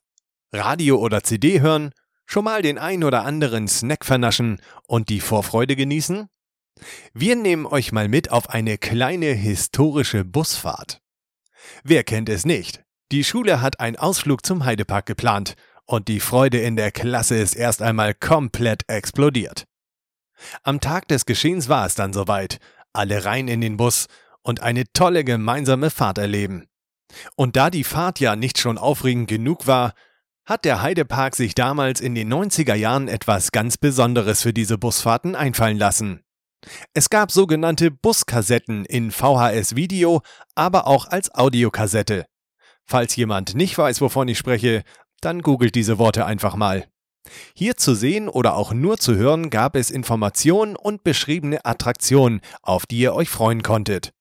Radio 0.53 0.99
oder 0.99 1.25
CD 1.25 1.61
hören? 1.61 1.91
Schon 2.27 2.45
mal 2.45 2.63
den 2.63 2.79
ein 2.79 3.03
oder 3.03 3.25
anderen 3.25 3.67
Snack 3.67 4.05
vernaschen 4.05 4.63
und 4.87 5.09
die 5.09 5.19
Vorfreude 5.19 5.75
genießen? 5.75 6.29
Wir 7.15 7.35
nehmen 7.35 7.67
euch 7.67 7.91
mal 7.91 8.07
mit 8.07 8.31
auf 8.31 8.51
eine 8.51 8.79
kleine 8.79 9.33
historische 9.33 10.25
Busfahrt. 10.25 11.01
Wer 11.83 12.05
kennt 12.05 12.29
es 12.29 12.45
nicht? 12.45 12.86
Die 13.13 13.23
Schule 13.23 13.63
hat 13.63 13.79
einen 13.79 13.97
Ausflug 13.97 14.45
zum 14.45 14.65
Heidepark 14.65 15.07
geplant 15.07 15.55
und 15.85 16.09
die 16.09 16.19
Freude 16.19 16.59
in 16.59 16.75
der 16.75 16.91
Klasse 16.91 17.37
ist 17.37 17.55
erst 17.55 17.81
einmal 17.81 18.15
komplett 18.15 18.83
explodiert. 18.89 19.65
Am 20.65 20.81
Tag 20.81 21.07
des 21.09 21.25
Geschehens 21.25 21.69
war 21.69 21.87
es 21.87 21.95
dann 21.95 22.13
soweit, 22.13 22.59
alle 22.93 23.25
rein 23.25 23.47
in 23.47 23.61
den 23.61 23.77
Bus 23.77 24.07
und 24.43 24.61
eine 24.61 24.85
tolle 24.93 25.23
gemeinsame 25.23 25.91
Fahrt 25.91 26.19
erleben. 26.19 26.67
Und 27.37 27.55
da 27.55 27.71
die 27.71 27.85
Fahrt 27.85 28.19
ja 28.19 28.35
nicht 28.35 28.59
schon 28.59 28.77
aufregend 28.77 29.29
genug 29.29 29.69
war, 29.69 29.95
hat 30.45 30.65
der 30.65 30.83
Heidepark 30.83 31.37
sich 31.37 31.55
damals 31.55 32.01
in 32.01 32.15
den 32.15 32.33
90er 32.33 32.75
Jahren 32.75 33.07
etwas 33.07 33.53
ganz 33.53 33.77
Besonderes 33.77 34.43
für 34.43 34.53
diese 34.53 34.79
Busfahrten 34.79 35.37
einfallen 35.37 35.79
lassen. 35.79 36.23
Es 36.95 37.09
gab 37.09 37.31
sogenannte 37.31 37.93
Buskassetten 37.93 38.85
in 38.85 39.13
VHS-Video, 39.13 40.23
aber 40.57 40.89
auch 40.89 41.07
als 41.07 41.33
Audiokassette. 41.33 42.27
Falls 42.87 43.17
jemand 43.17 43.55
nicht 43.55 43.77
weiß, 43.77 44.01
wovon 44.01 44.29
ich 44.29 44.39
spreche, 44.39 44.83
dann 45.21 45.43
googelt 45.43 45.75
diese 45.75 45.99
Worte 45.99 46.25
einfach 46.25 46.55
mal. 46.55 46.87
Hier 47.55 47.77
zu 47.77 47.95
sehen 47.95 48.29
oder 48.29 48.55
auch 48.55 48.73
nur 48.73 48.99
zu 48.99 49.17
hören 49.17 49.51
gab 49.51 49.75
es 49.75 49.91
Informationen 49.91 50.77
und 50.77 51.03
beschriebene 51.03 51.65
Attraktionen, 51.65 52.41
auf 52.63 52.87
die 52.87 52.99
ihr 52.99 53.15
euch 53.15 53.29
freuen 53.29 53.63
konntet. 53.63 54.13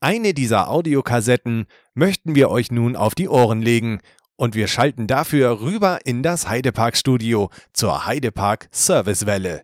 Eine 0.00 0.34
dieser 0.34 0.70
Audiokassetten 0.70 1.66
möchten 1.94 2.34
wir 2.34 2.50
euch 2.50 2.70
nun 2.70 2.96
auf 2.96 3.14
die 3.14 3.28
Ohren 3.28 3.62
legen 3.62 4.00
und 4.36 4.54
wir 4.54 4.68
schalten 4.68 5.06
dafür 5.06 5.60
rüber 5.60 5.98
in 6.04 6.22
das 6.22 6.48
Heidepark 6.48 6.96
Studio 6.96 7.50
zur 7.72 8.06
Heidepark 8.06 8.68
Servicewelle. 8.72 9.62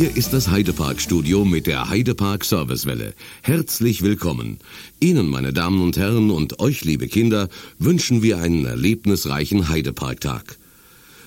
Hier 0.00 0.16
ist 0.16 0.32
das 0.32 0.48
Heidepark-Studio 0.48 1.44
mit 1.44 1.66
der 1.66 1.90
Heidepark 1.90 2.42
Servicewelle. 2.46 3.12
Herzlich 3.42 4.00
willkommen. 4.00 4.58
Ihnen, 4.98 5.28
meine 5.28 5.52
Damen 5.52 5.82
und 5.82 5.98
Herren, 5.98 6.30
und 6.30 6.58
euch, 6.58 6.86
liebe 6.86 7.06
Kinder, 7.06 7.50
wünschen 7.78 8.22
wir 8.22 8.38
einen 8.38 8.64
erlebnisreichen 8.64 9.68
Heideparktag. 9.68 10.56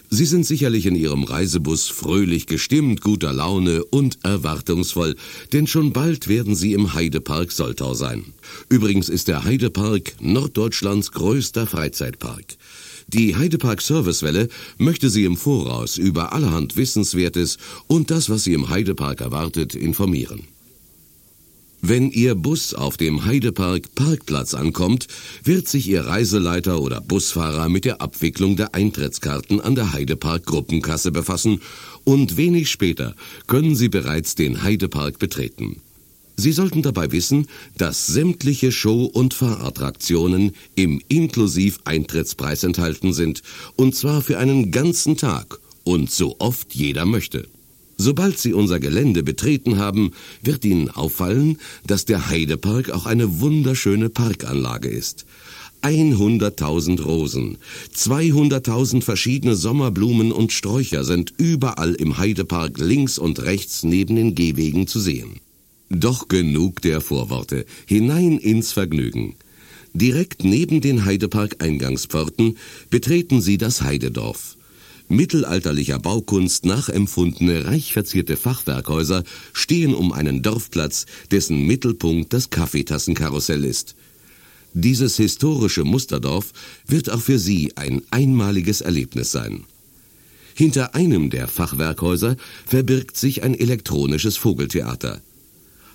Sie 0.09 0.25
sind 0.25 0.47
sicherlich 0.47 0.88
in 0.88 0.95
Ihrem 0.95 1.23
Reisebus 1.23 1.89
fröhlich 1.89 2.47
gestimmt, 2.47 3.01
guter 3.01 3.31
Laune 3.31 3.83
und 3.83 4.17
erwartungsvoll, 4.23 5.17
denn 5.51 5.67
schon 5.67 5.93
bald 5.93 6.27
werden 6.27 6.55
Sie 6.55 6.73
im 6.73 6.95
Heidepark 6.95 7.51
Soltau 7.51 7.93
sein. 7.93 8.25
Übrigens 8.69 9.07
ist 9.07 9.27
der 9.27 9.43
Heidepark 9.43 10.15
Norddeutschlands 10.19 11.12
größter 11.12 11.67
Freizeitpark. 11.67 12.57
Die 13.13 13.36
Heidepark 13.36 13.80
Servicewelle 13.80 14.49
möchte 14.80 15.08
Sie 15.08 15.23
im 15.26 15.38
Voraus 15.38 15.97
über 15.99 16.34
allerhand 16.34 16.76
Wissenswertes 16.76 17.60
und 17.86 18.10
das, 18.10 18.28
was 18.28 18.43
Sie 18.43 18.54
im 18.54 18.69
Heidepark 18.69 19.21
erwartet, 19.21 19.76
informieren. 19.76 20.47
Wenn 21.86 22.10
Ihr 22.10 22.34
Bus 22.34 22.73
auf 22.73 22.97
dem 22.97 23.26
Heidepark 23.26 23.93
Parkplatz 23.93 24.56
ankommt, 24.56 25.08
wird 25.43 25.67
sich 25.67 25.88
Ihr 25.88 26.06
Reiseleiter 26.06 26.82
oder 26.82 27.02
Busfahrer 27.02 27.69
mit 27.69 27.86
der 27.86 28.02
Abwicklung 28.02 28.56
der 28.56 28.73
Eintrittskarten 28.73 29.62
an 29.62 29.76
der 29.76 29.93
Heidepark 29.93 30.45
Gruppenkasse 30.47 31.12
befassen 31.12 31.62
und 32.06 32.36
wenig 32.36 32.71
später 32.71 33.15
können 33.45 33.76
Sie 33.76 33.89
bereits 33.89 34.34
den 34.34 34.63
Heidepark 34.63 35.19
betreten. 35.19 35.82
Sie 36.43 36.51
sollten 36.51 36.82
dabei 36.82 37.13
wissen, 37.13 37.47
dass 37.77 38.06
sämtliche 38.06 38.73
Show- 38.73 39.06
und 39.06 39.34
Fahrattraktionen 39.34 40.51
im 40.75 41.01
Inklusiv-Eintrittspreis 41.08 42.65
enthalten 42.65 43.13
sind, 43.13 43.43
und 43.77 43.95
zwar 43.95 44.21
für 44.21 44.38
einen 44.38 44.69
ganzen 44.69 45.15
Tag 45.15 45.60
und 45.86 46.12
so 46.12 46.36
oft 46.39 46.75
jeder 46.75 47.06
möchte. 47.06 47.47
Sobald 47.95 48.39
Sie 48.39 48.51
unser 48.51 48.82
Gelände 48.82 49.23
betreten 49.23 49.77
haben, 49.77 50.12
wird 50.41 50.65
Ihnen 50.65 50.89
auffallen, 50.89 51.60
dass 51.88 52.03
der 52.03 52.27
Heidepark 52.27 52.89
auch 52.89 53.06
eine 53.06 53.39
wunderschöne 53.39 54.10
Parkanlage 54.10 54.89
ist. 54.89 55.25
100.000 55.82 57.03
Rosen, 57.03 57.58
200.000 57.95 59.01
verschiedene 59.01 59.56
Sommerblumen 59.56 60.34
und 60.34 60.51
Sträucher 60.51 61.06
sind 61.06 61.34
überall 61.38 61.93
im 61.93 62.17
Heidepark 62.17 62.79
links 62.79 63.17
und 63.17 63.41
rechts 63.43 63.84
neben 63.84 64.17
den 64.17 64.36
Gehwegen 64.36 64.88
zu 64.88 64.99
sehen. 64.99 65.39
Doch 65.95 66.27
genug 66.27 66.82
der 66.82 67.01
Vorworte, 67.01 67.65
hinein 67.86 68.39
ins 68.39 68.71
Vergnügen. 68.71 69.36
Direkt 69.93 70.43
neben 70.43 70.82
den 70.82 71.06
Heidepark-Eingangspforten 71.06 72.58
betreten 72.89 73.41
Sie 73.41 73.60
das 73.60 73.84
Heidedorf 73.84 74.58
mittelalterlicher 75.10 75.99
Baukunst 75.99 76.65
nachempfundene, 76.65 77.65
reich 77.65 77.93
verzierte 77.93 78.38
Fachwerkhäuser 78.38 79.23
stehen 79.53 79.93
um 79.93 80.12
einen 80.12 80.41
Dorfplatz, 80.41 81.06
dessen 81.32 81.67
Mittelpunkt 81.67 82.34
das 82.34 82.49
Kaffeetassenkarussell 82.49 83.63
ist. 83.63 83.95
Dieses 84.73 85.17
historische 85.17 85.84
Musterdorf 85.84 86.51
wird 86.88 87.12
auch 87.12 87.21
für 87.21 87.38
Sie 87.38 87.73
ein 87.75 88.01
einmaliges 88.10 88.82
Erlebnis 88.82 89.32
sein. 89.32 89.65
Hinter 90.56 90.95
einem 90.95 91.29
der 91.29 91.47
Fachwerkhäuser 91.47 92.36
verbirgt 92.65 93.17
sich 93.17 93.43
ein 93.43 93.53
elektronisches 93.53 94.38
Vogeltheater 94.38 95.21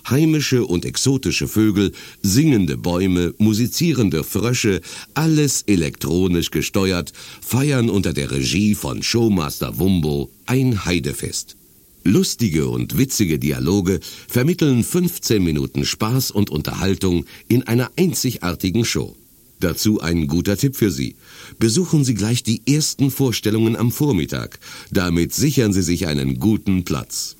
heimische 0.07 0.65
und 0.65 0.85
exotische 0.85 1.47
Vögel, 1.47 1.91
singende 2.21 2.77
Bäume, 2.77 3.33
musizierende 3.37 4.23
Frösche, 4.23 4.81
alles 5.13 5.63
elektronisch 5.63 6.51
gesteuert, 6.51 7.13
feiern 7.41 7.89
unter 7.89 8.13
der 8.13 8.31
Regie 8.31 8.75
von 8.75 9.01
Showmaster 9.01 9.79
Wumbo 9.79 10.29
ein 10.45 10.85
Heidefest. 10.85 11.55
Lustige 12.03 12.69
und 12.69 12.97
witzige 12.97 13.39
Dialoge 13.39 13.99
vermitteln 14.27 14.83
15 14.83 15.43
Minuten 15.43 15.85
Spaß 15.85 16.31
und 16.31 16.49
Unterhaltung 16.49 17.25
in 17.47 17.63
einer 17.63 17.91
einzigartigen 17.97 18.85
Show. 18.85 19.15
Dazu 19.59 19.99
ein 19.99 20.27
guter 20.27 20.55
Tipp 20.55 20.77
für 20.77 20.89
Sie. 20.89 21.15
Besuchen 21.59 22.05
Sie 22.05 22.13
gleich 22.13 22.43
die 22.43 22.61
ersten 22.65 23.11
Vorstellungen 23.11 23.75
am 23.75 23.91
Vormittag. 23.91 24.59
Damit 24.91 25.33
sichern 25.33 25.73
Sie 25.73 25.81
sich 25.81 26.07
einen 26.07 26.39
guten 26.39 26.85
Platz. 26.85 27.35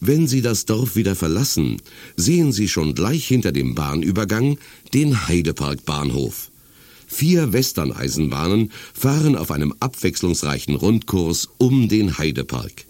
Wenn 0.00 0.26
Sie 0.26 0.40
das 0.40 0.64
Dorf 0.64 0.96
wieder 0.96 1.14
verlassen, 1.14 1.76
sehen 2.16 2.52
Sie 2.52 2.68
schon 2.68 2.94
gleich 2.94 3.26
hinter 3.28 3.52
dem 3.52 3.74
Bahnübergang 3.74 4.58
den 4.94 5.28
Heidepark-Bahnhof. 5.28 6.50
Vier 7.06 7.52
Western-Eisenbahnen 7.52 8.72
fahren 8.94 9.36
auf 9.36 9.50
einem 9.50 9.74
abwechslungsreichen 9.78 10.74
Rundkurs 10.74 11.50
um 11.58 11.88
den 11.88 12.16
Heidepark. 12.16 12.86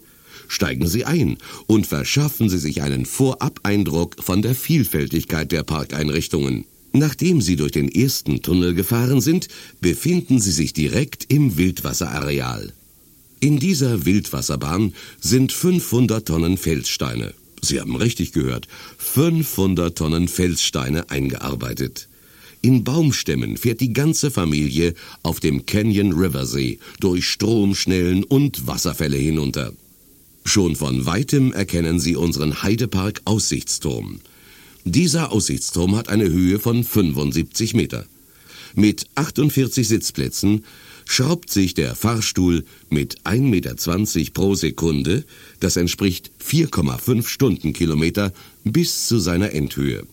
Steigen 0.47 0.87
Sie 0.87 1.03
ein 1.03 1.37
und 1.67 1.85
verschaffen 1.85 2.47
Sie 2.49 2.59
sich 2.59 2.81
einen 2.81 3.05
Vorabeindruck 3.05 4.15
von 4.21 4.41
der 4.41 4.55
Vielfältigkeit 4.55 5.51
der 5.51 5.63
Parkeinrichtungen. 5.63 6.65
Nachdem 6.93 7.41
Sie 7.41 7.57
durch 7.57 7.71
den 7.71 7.89
ersten 7.89 8.41
Tunnel 8.41 8.73
gefahren 8.73 9.19
sind, 9.19 9.49
befinden 9.81 10.39
Sie 10.39 10.51
sich 10.51 10.71
direkt 10.71 11.25
im 11.31 11.57
Wildwasserareal. 11.57 12.73
In 13.43 13.57
dieser 13.57 14.05
Wildwasserbahn 14.05 14.93
sind 15.19 15.51
500 15.51 16.27
Tonnen 16.27 16.57
Felssteine. 16.57 17.33
Sie 17.63 17.81
haben 17.81 17.95
richtig 17.95 18.33
gehört, 18.33 18.67
500 18.99 19.97
Tonnen 19.97 20.27
Felssteine 20.27 21.09
eingearbeitet. 21.09 22.07
In 22.61 22.83
Baumstämmen 22.83 23.57
fährt 23.57 23.81
die 23.81 23.93
ganze 23.93 24.29
Familie 24.29 24.93
auf 25.23 25.39
dem 25.39 25.65
Canyon 25.65 26.11
River 26.11 26.45
See 26.45 26.77
durch 26.99 27.27
Stromschnellen 27.27 28.23
und 28.23 28.67
Wasserfälle 28.67 29.17
hinunter. 29.17 29.73
Schon 30.45 30.75
von 30.75 31.07
weitem 31.07 31.51
erkennen 31.51 31.99
Sie 31.99 32.15
unseren 32.15 32.61
Heidepark 32.61 33.21
Aussichtsturm. 33.25 34.19
Dieser 34.85 35.31
Aussichtsturm 35.31 35.95
hat 35.95 36.09
eine 36.09 36.29
Höhe 36.29 36.59
von 36.59 36.83
75 36.83 37.73
Meter. 37.73 38.05
Mit 38.75 39.07
48 39.15 39.87
Sitzplätzen 39.87 40.63
schraubt 41.11 41.49
sich 41.49 41.73
der 41.73 41.93
Fahrstuhl 41.93 42.63
mit 42.89 43.19
1,20 43.25 43.39
Meter 43.41 44.31
pro 44.33 44.55
Sekunde, 44.55 45.25
das 45.59 45.75
entspricht 45.75 46.31
4,5 46.41 47.27
Stundenkilometer, 47.27 48.31
bis 48.63 49.07
zu 49.07 49.19
seiner 49.19 49.51
Endhöhe. 49.51 50.03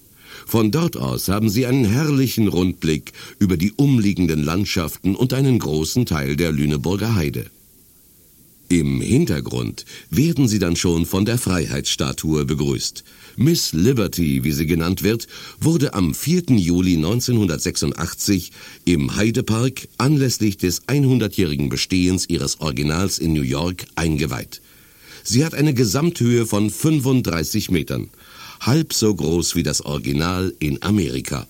Von 0.45 0.73
dort 0.73 0.97
aus 0.97 1.29
haben 1.29 1.51
Sie 1.51 1.67
einen 1.67 1.85
herrlichen 1.85 2.49
Rundblick 2.49 3.13
über 3.39 3.57
die 3.57 3.73
umliegenden 3.77 4.43
Landschaften 4.43 5.15
und 5.15 5.33
einen 5.35 5.61
großen 5.61 6.05
Teil 6.05 6.35
der 6.35 6.51
Lüneburger 6.51 7.15
Heide. 7.15 7.47
Im 8.71 9.01
Hintergrund 9.01 9.87
werden 10.11 10.47
Sie 10.47 10.59
dann 10.59 10.77
schon 10.77 11.07
von 11.07 11.25
der 11.25 11.39
Freiheitsstatue 11.39 12.45
begrüßt. 12.45 13.03
Miss 13.37 13.73
Liberty, 13.73 14.45
wie 14.45 14.53
sie 14.53 14.67
genannt 14.67 15.03
wird, 15.03 15.27
wurde 15.59 15.95
am 15.95 16.13
4. 16.13 16.51
Juli 16.51 16.97
1986 16.97 18.53
im 18.85 19.17
Heidepark 19.17 19.89
anlässlich 19.97 20.59
des 20.59 20.83
100-jährigen 20.87 21.71
Bestehens 21.71 22.29
ihres 22.29 22.61
Originals 22.61 23.19
in 23.19 23.33
New 23.33 23.43
York 23.43 23.87
eingeweiht. 23.95 24.61
Sie 25.23 25.47
hat 25.47 25.55
eine 25.55 25.73
Gesamthöhe 25.73 26.45
von 26.45 26.69
35 26.69 27.71
Metern, 27.71 28.11
halb 28.61 28.93
so 28.93 29.15
groß 29.15 29.55
wie 29.55 29.63
das 29.63 29.81
Original 29.83 30.53
in 30.59 30.83
Amerika. 30.83 31.47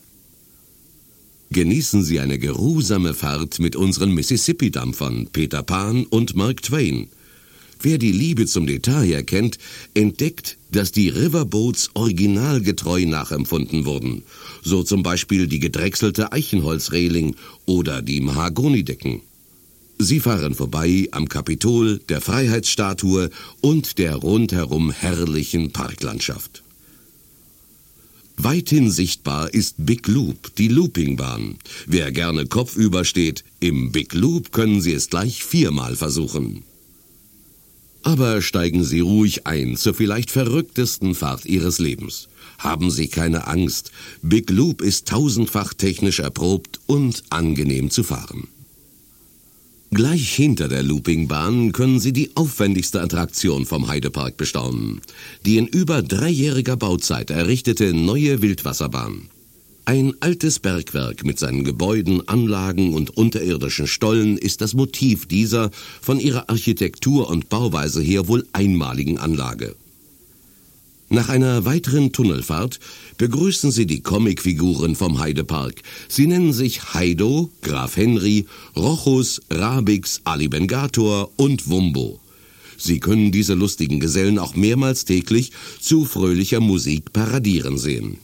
Genießen 1.51 2.03
Sie 2.03 2.21
eine 2.21 2.39
geruhsame 2.39 3.15
Fahrt 3.15 3.59
mit 3.59 3.75
unseren 3.75 4.13
Mississippi-Dampfern 4.13 5.29
Peter 5.33 5.63
Pan 5.63 6.05
und 6.05 6.37
Mark 6.37 6.63
Twain. 6.63 7.09
Wer 7.81 7.97
die 7.97 8.13
Liebe 8.13 8.47
zum 8.47 8.67
Detail 8.67 9.11
erkennt, 9.13 9.59
entdeckt, 9.95 10.59
dass 10.73 10.93
die 10.93 11.09
Riverboats 11.09 11.91
originalgetreu 11.95 13.07
nachempfunden 13.07 13.87
wurden. 13.87 14.25
So 14.63 14.83
zum 14.83 15.03
Beispiel 15.03 15.47
die 15.47 15.61
gedrechselte 15.61 16.33
Eichenholzreling 16.33 17.37
oder 17.67 18.03
die 18.03 18.21
Mahagonidecken. 18.21 19.23
Sie 19.99 20.21
fahren 20.21 20.55
vorbei 20.55 21.09
am 21.13 21.29
Kapitol, 21.29 21.99
der 22.09 22.21
Freiheitsstatue 22.21 23.31
und 23.61 23.99
der 23.99 24.17
rundherum 24.17 24.91
herrlichen 24.91 25.73
Parklandschaft. 25.73 26.63
Weithin 28.41 28.89
sichtbar 28.89 29.53
ist 29.53 29.75
Big 29.79 30.07
Loop, 30.07 30.55
die 30.57 30.69
Loopingbahn. 30.69 31.57
Wer 31.87 32.13
gerne 32.13 32.47
kopfüber 32.47 33.05
steht, 33.05 33.43
im 33.59 33.91
Big 33.91 34.15
Loop 34.15 34.53
können 34.53 34.81
Sie 34.81 34.93
es 34.93 35.11
gleich 35.11 35.43
viermal 35.43 35.97
versuchen. 35.97 36.63
Aber 38.05 38.41
steigen 38.41 38.85
Sie 38.85 39.01
ruhig 39.01 39.49
ein 39.49 39.77
zur 39.77 39.93
vielleicht 39.93 40.31
verrücktesten 40.31 41.17
Fahrt 41.17 41.47
Ihres 41.47 41.81
Lebens. 41.81 42.29
Haben 42.59 42.93
Sie 42.93 43.09
keine 43.09 43.49
Angst. 43.49 43.91
Big 44.23 44.51
Loop 44.51 44.83
ist 44.83 45.09
tausendfach 45.09 45.75
technisch 45.75 46.21
erprobt 46.21 46.79
und 46.87 47.25
angenehm 47.31 47.91
zu 47.91 48.05
fahren. 48.05 48.47
Gleich 49.91 50.35
hinter 50.35 50.69
der 50.69 50.83
Loopingbahn 50.83 51.73
können 51.73 51.99
Sie 51.99 52.13
die 52.13 52.33
aufwendigste 52.35 53.01
Attraktion 53.01 53.65
vom 53.65 53.89
Heidepark 53.89 54.37
bestaunen. 54.37 55.01
Die 55.47 55.57
in 55.57 55.67
über 55.67 56.03
dreijähriger 56.03 56.77
Bauzeit 56.77 57.31
errichtete 57.31 57.95
neue 57.95 58.43
Wildwasserbahn. 58.43 59.31
Ein 59.87 60.13
altes 60.21 60.59
Bergwerk 60.59 61.25
mit 61.25 61.39
seinen 61.39 61.65
Gebäuden, 61.65 62.29
Anlagen 62.29 62.93
und 62.93 63.17
unterirdischen 63.17 63.87
Stollen 63.87 64.37
ist 64.37 64.61
das 64.61 64.75
Motiv 64.75 65.27
dieser 65.27 65.71
von 66.03 66.21
ihrer 66.21 66.51
Architektur 66.51 67.31
und 67.31 67.49
Bauweise 67.49 68.03
her 68.03 68.29
wohl 68.29 68.47
einmaligen 68.53 69.17
Anlage. 69.17 69.75
Nach 71.11 71.31
einer 71.31 71.65
weiteren 71.65 72.13
Tunnelfahrt 72.13 72.81
begrüßen 73.17 73.71
Sie 73.71 73.87
die 73.87 74.01
Comicfiguren 74.01 74.95
vom 74.95 75.19
Heidepark. 75.19 75.83
Sie 76.07 76.27
nennen 76.27 76.53
sich 76.53 76.93
Heido, 76.93 77.51
Graf 77.63 77.97
Henry, 77.97 78.47
Rochus, 78.77 79.41
Rabix, 79.51 80.21
Ali 80.25 80.49
Bengator 80.49 81.31
und 81.37 81.69
Wumbo. 81.71 82.21
Sie 82.77 83.01
können 83.01 83.33
diese 83.33 83.55
lustigen 83.55 84.01
Gesellen 84.01 84.39
auch 84.39 84.55
mehrmals 84.55 85.07
täglich 85.07 85.51
zu 85.81 86.05
fröhlicher 86.05 86.61
Musik 86.61 87.13
paradieren 87.13 87.79
sehen. 87.79 88.19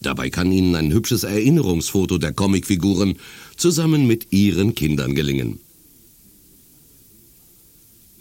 Dabei 0.00 0.30
kann 0.30 0.50
Ihnen 0.50 0.74
ein 0.74 0.92
hübsches 0.92 1.22
Erinnerungsfoto 1.22 2.16
der 2.16 2.32
Comicfiguren 2.32 3.18
zusammen 3.56 4.06
mit 4.06 4.28
Ihren 4.30 4.74
Kindern 4.74 5.14
gelingen. 5.14 5.60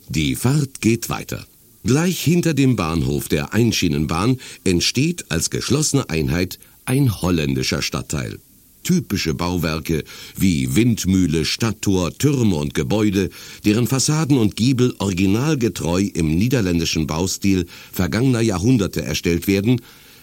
Die 0.10 0.36
Fahrt 0.36 0.82
geht 0.82 1.10
weiter. 1.10 1.48
Gleich 1.86 2.20
hinter 2.20 2.56
dem 2.56 2.76
Bahnhof 2.76 3.28
der 3.28 3.54
Einschienenbahn 3.54 4.40
entsteht 4.64 5.26
als 5.30 5.52
geschlossene 5.52 6.10
Einheit 6.10 6.58
ein 6.86 7.22
holländischer 7.22 7.84
Stadtteil. 7.84 8.40
Typische 8.82 9.36
Bauwerke 9.36 10.04
wie 10.36 10.76
Windmühle, 10.76 11.46
Stadttor, 11.46 12.12
Türme 12.18 12.56
und 12.56 12.74
Gebäude, 12.74 13.30
deren 13.66 13.86
Fassaden 13.86 14.40
und 14.40 14.56
Giebel 14.56 14.96
originalgetreu 14.98 16.10
im 16.12 16.36
niederländischen 16.36 17.06
Baustil 17.06 17.68
vergangener 17.92 18.42
Jahrhunderte 18.42 19.04
erstellt 19.04 19.46
werden, 19.46 19.80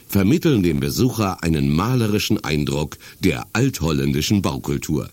vermitteln 0.08 0.64
dem 0.64 0.80
Besucher 0.80 1.44
einen 1.44 1.68
malerischen 1.68 2.42
Eindruck 2.42 2.98
der 3.20 3.46
altholländischen 3.52 4.42
Baukultur. 4.42 5.10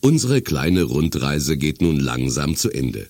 Unsere 0.00 0.40
kleine 0.40 0.84
Rundreise 0.84 1.58
geht 1.58 1.82
nun 1.82 2.00
langsam 2.00 2.56
zu 2.56 2.70
Ende. 2.70 3.06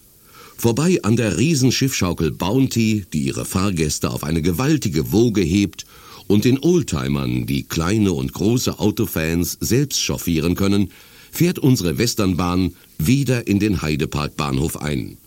Vorbei 0.57 0.99
an 1.03 1.17
der 1.17 1.37
Riesenschiffschaukel 1.37 2.31
Bounty, 2.31 3.05
die 3.13 3.25
ihre 3.25 3.45
Fahrgäste 3.45 4.11
auf 4.11 4.25
eine 4.25 4.43
gewaltige 4.43 5.13
Woge 5.13 5.43
hebt, 5.43 5.85
und 6.27 6.45
den 6.45 6.59
Oldtimern, 6.59 7.47
die 7.47 7.65
kleine 7.65 8.13
und 8.13 8.33
große 8.33 8.79
Autofans 8.79 9.59
selbst 9.61 10.01
chauffieren 10.01 10.55
können, 10.55 10.91
fährt 11.31 11.59
unsere 11.59 11.99
Westernbahn 11.99 12.75
wieder 12.99 13.47
in 13.47 13.59
den 13.59 13.83
Heidepark-Bahnhof 13.83 14.81
ein. 14.81 15.19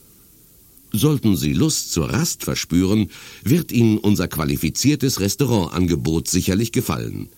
Sollten 0.92 1.36
Sie 1.36 1.54
Lust 1.54 1.92
zur 1.92 2.10
Rast 2.12 2.44
verspüren, 2.44 3.12
wird 3.44 3.72
Ihnen 3.72 3.98
unser 3.98 4.28
qualifiziertes 4.28 5.20
Restaurantangebot 5.20 6.30
sicherlich 6.30 6.72
gefallen. 6.72 7.30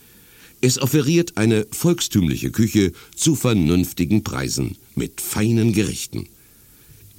Es 0.61 0.79
offeriert 0.79 1.35
eine 1.35 1.65
volkstümliche 1.71 2.51
Küche 2.51 2.91
zu 3.15 3.35
vernünftigen 3.35 4.23
Preisen 4.23 4.77
mit 4.95 5.19
feinen 5.19 5.73
Gerichten. 5.73 6.27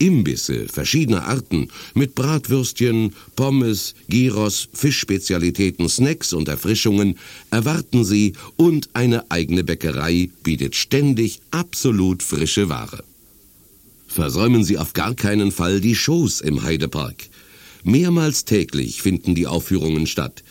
Imbisse 0.01 0.67
verschiedener 0.67 1.27
Arten 1.27 1.69
mit 1.95 2.15
Bratwürstchen, 2.15 3.15
Pommes, 3.37 3.95
Gyros, 4.09 4.69
Fischspezialitäten, 4.73 5.89
Snacks 5.89 6.33
und 6.33 6.49
Erfrischungen 6.49 7.19
erwarten 7.51 8.05
Sie 8.05 8.33
und 8.57 8.89
eine 8.95 9.31
eigene 9.31 9.63
Bäckerei 9.63 10.31
bietet 10.43 10.75
ständig 10.75 11.41
absolut 11.51 12.23
frische 12.23 12.71
Ware. 12.71 13.05
Versäumen 14.09 14.65
Sie 14.65 14.79
auf 14.79 14.95
gar 14.95 15.15
keinen 15.15 15.53
Fall 15.53 15.81
die 15.81 15.95
Shows 15.95 16.41
im 16.41 16.63
Heidepark. 16.63 17.29
Mehrmals 17.85 18.47
täglich 18.47 19.03
finden 19.03 19.35
die 19.35 19.47
Aufführungen 19.47 20.07
statt. 20.07 20.43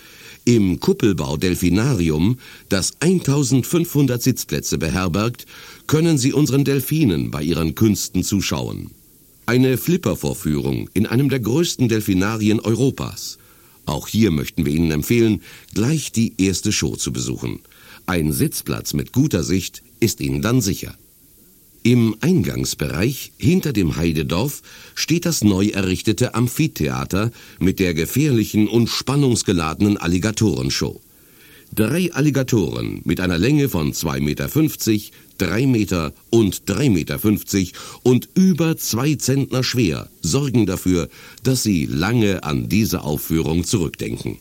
Im 0.45 0.79
Kuppelbau 0.79 1.37
Delfinarium, 1.37 2.37
das 2.69 2.93
1500 3.01 4.21
Sitzplätze 4.21 4.77
beherbergt, 4.77 5.45
können 5.87 6.19
Sie 6.19 6.33
unseren 6.33 6.63
Delfinen 6.63 7.31
bei 7.31 7.41
ihren 7.41 7.73
Künsten 7.75 8.23
zuschauen. 8.23 8.91
Eine 9.49 9.79
Flippervorführung 9.79 10.91
in 10.93 11.07
einem 11.07 11.27
der 11.27 11.39
größten 11.39 11.89
Delfinarien 11.89 12.59
Europas. 12.59 13.39
Auch 13.87 14.07
hier 14.07 14.29
möchten 14.29 14.63
wir 14.63 14.71
Ihnen 14.71 14.91
empfehlen, 14.91 15.41
gleich 15.73 16.11
die 16.11 16.33
erste 16.37 16.71
Show 16.71 16.95
zu 16.95 17.11
besuchen. 17.11 17.61
Ein 18.05 18.31
Sitzplatz 18.31 18.93
mit 18.93 19.11
guter 19.11 19.41
Sicht 19.41 19.81
ist 19.99 20.21
Ihnen 20.21 20.43
dann 20.43 20.61
sicher. 20.61 20.93
Im 21.81 22.15
Eingangsbereich 22.21 23.31
hinter 23.39 23.73
dem 23.73 23.95
Heidedorf 23.95 24.61
steht 24.93 25.25
das 25.25 25.43
neu 25.43 25.69
errichtete 25.69 26.35
Amphitheater 26.35 27.31
mit 27.57 27.79
der 27.79 27.95
gefährlichen 27.95 28.67
und 28.67 28.87
spannungsgeladenen 28.87 29.97
Alligatorenshow. 29.97 31.01
Drei 31.73 32.11
Alligatoren 32.13 33.01
mit 33.05 33.19
einer 33.19 33.37
Länge 33.37 33.69
von 33.69 33.93
2,50 33.93 34.21
Meter, 34.21 34.49
3 35.37 35.67
Meter 35.67 36.13
und 36.29 36.63
3,50 36.65 36.89
Meter 36.89 37.19
und 38.03 38.27
über 38.33 38.75
zwei 38.77 39.15
Zentner 39.15 39.63
schwer 39.63 40.09
sorgen 40.21 40.65
dafür, 40.65 41.09
dass 41.43 41.63
Sie 41.63 41.85
lange 41.85 42.43
an 42.43 42.69
diese 42.69 43.03
Aufführung 43.03 43.63
zurückdenken. 43.63 44.39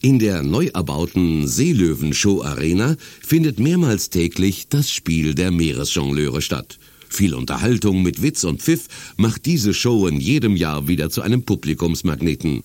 In 0.00 0.20
der 0.20 0.44
neu 0.44 0.66
erbauten 0.66 1.48
Seelöwen-Show 1.48 2.42
Arena 2.42 2.96
findet 3.20 3.58
mehrmals 3.58 4.10
täglich 4.10 4.68
das 4.68 4.90
Spiel 4.90 5.34
der 5.34 5.50
Meeresjongleure 5.50 6.40
statt. 6.40 6.78
Viel 7.08 7.34
Unterhaltung 7.34 8.02
mit 8.02 8.22
Witz 8.22 8.44
und 8.44 8.62
Pfiff 8.62 8.86
macht 9.16 9.44
diese 9.44 9.74
Show 9.74 10.06
in 10.06 10.20
jedem 10.20 10.54
Jahr 10.54 10.86
wieder 10.86 11.10
zu 11.10 11.22
einem 11.22 11.42
Publikumsmagneten. 11.42 12.62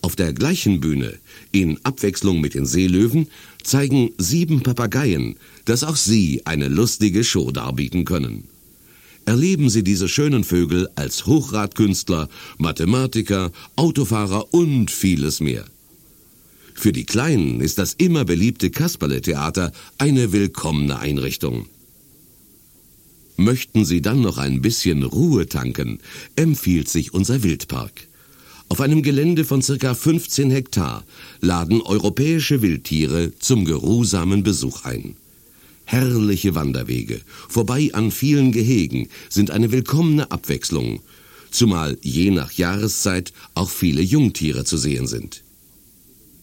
Auf 0.00 0.16
der 0.16 0.32
gleichen 0.32 0.80
Bühne, 0.80 1.18
in 1.52 1.78
Abwechslung 1.84 2.40
mit 2.40 2.54
den 2.54 2.66
Seelöwen, 2.66 3.28
zeigen 3.62 4.10
sieben 4.18 4.62
Papageien, 4.62 5.36
dass 5.64 5.84
auch 5.84 5.96
sie 5.96 6.42
eine 6.44 6.68
lustige 6.68 7.22
Show 7.22 7.50
darbieten 7.50 8.04
können. 8.04 8.44
Erleben 9.24 9.70
Sie 9.70 9.84
diese 9.84 10.08
schönen 10.08 10.42
Vögel 10.42 10.88
als 10.96 11.26
Hochradkünstler, 11.26 12.28
Mathematiker, 12.58 13.52
Autofahrer 13.76 14.52
und 14.52 14.90
vieles 14.90 15.40
mehr. 15.40 15.64
Für 16.74 16.92
die 16.92 17.04
Kleinen 17.04 17.60
ist 17.60 17.78
das 17.78 17.94
immer 17.94 18.24
beliebte 18.24 18.70
Kasperle-Theater 18.70 19.72
eine 19.98 20.32
willkommene 20.32 20.98
Einrichtung. 20.98 21.66
Möchten 23.36 23.84
Sie 23.84 24.02
dann 24.02 24.20
noch 24.20 24.38
ein 24.38 24.60
bisschen 24.60 25.04
Ruhe 25.04 25.46
tanken, 25.46 26.00
empfiehlt 26.34 26.88
sich 26.88 27.14
unser 27.14 27.42
Wildpark. 27.42 28.08
Auf 28.72 28.80
einem 28.80 29.02
Gelände 29.02 29.44
von 29.44 29.60
circa 29.60 29.94
15 29.94 30.50
Hektar 30.50 31.04
laden 31.42 31.82
europäische 31.82 32.62
Wildtiere 32.62 33.32
zum 33.38 33.66
geruhsamen 33.66 34.42
Besuch 34.42 34.86
ein. 34.86 35.14
Herrliche 35.84 36.54
Wanderwege, 36.54 37.20
vorbei 37.50 37.90
an 37.92 38.10
vielen 38.10 38.50
Gehegen, 38.50 39.10
sind 39.28 39.50
eine 39.50 39.72
willkommene 39.72 40.30
Abwechslung, 40.30 41.00
zumal 41.50 41.98
je 42.00 42.30
nach 42.30 42.52
Jahreszeit 42.52 43.34
auch 43.54 43.68
viele 43.68 44.00
Jungtiere 44.00 44.64
zu 44.64 44.78
sehen 44.78 45.06
sind. 45.06 45.42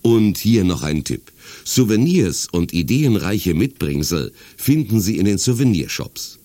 Und 0.03 0.37
hier 0.37 0.65
noch 0.65 0.83
ein 0.83 1.03
Tipp. 1.03 1.31
Souvenirs 1.65 2.47
und 2.51 2.73
ideenreiche 2.73 3.55
Mitbringsel 3.55 4.33
finden 4.55 5.01
Sie 5.01 5.17
in 5.17 5.25
den 5.25 5.39
Souvenirshops. 5.39 6.38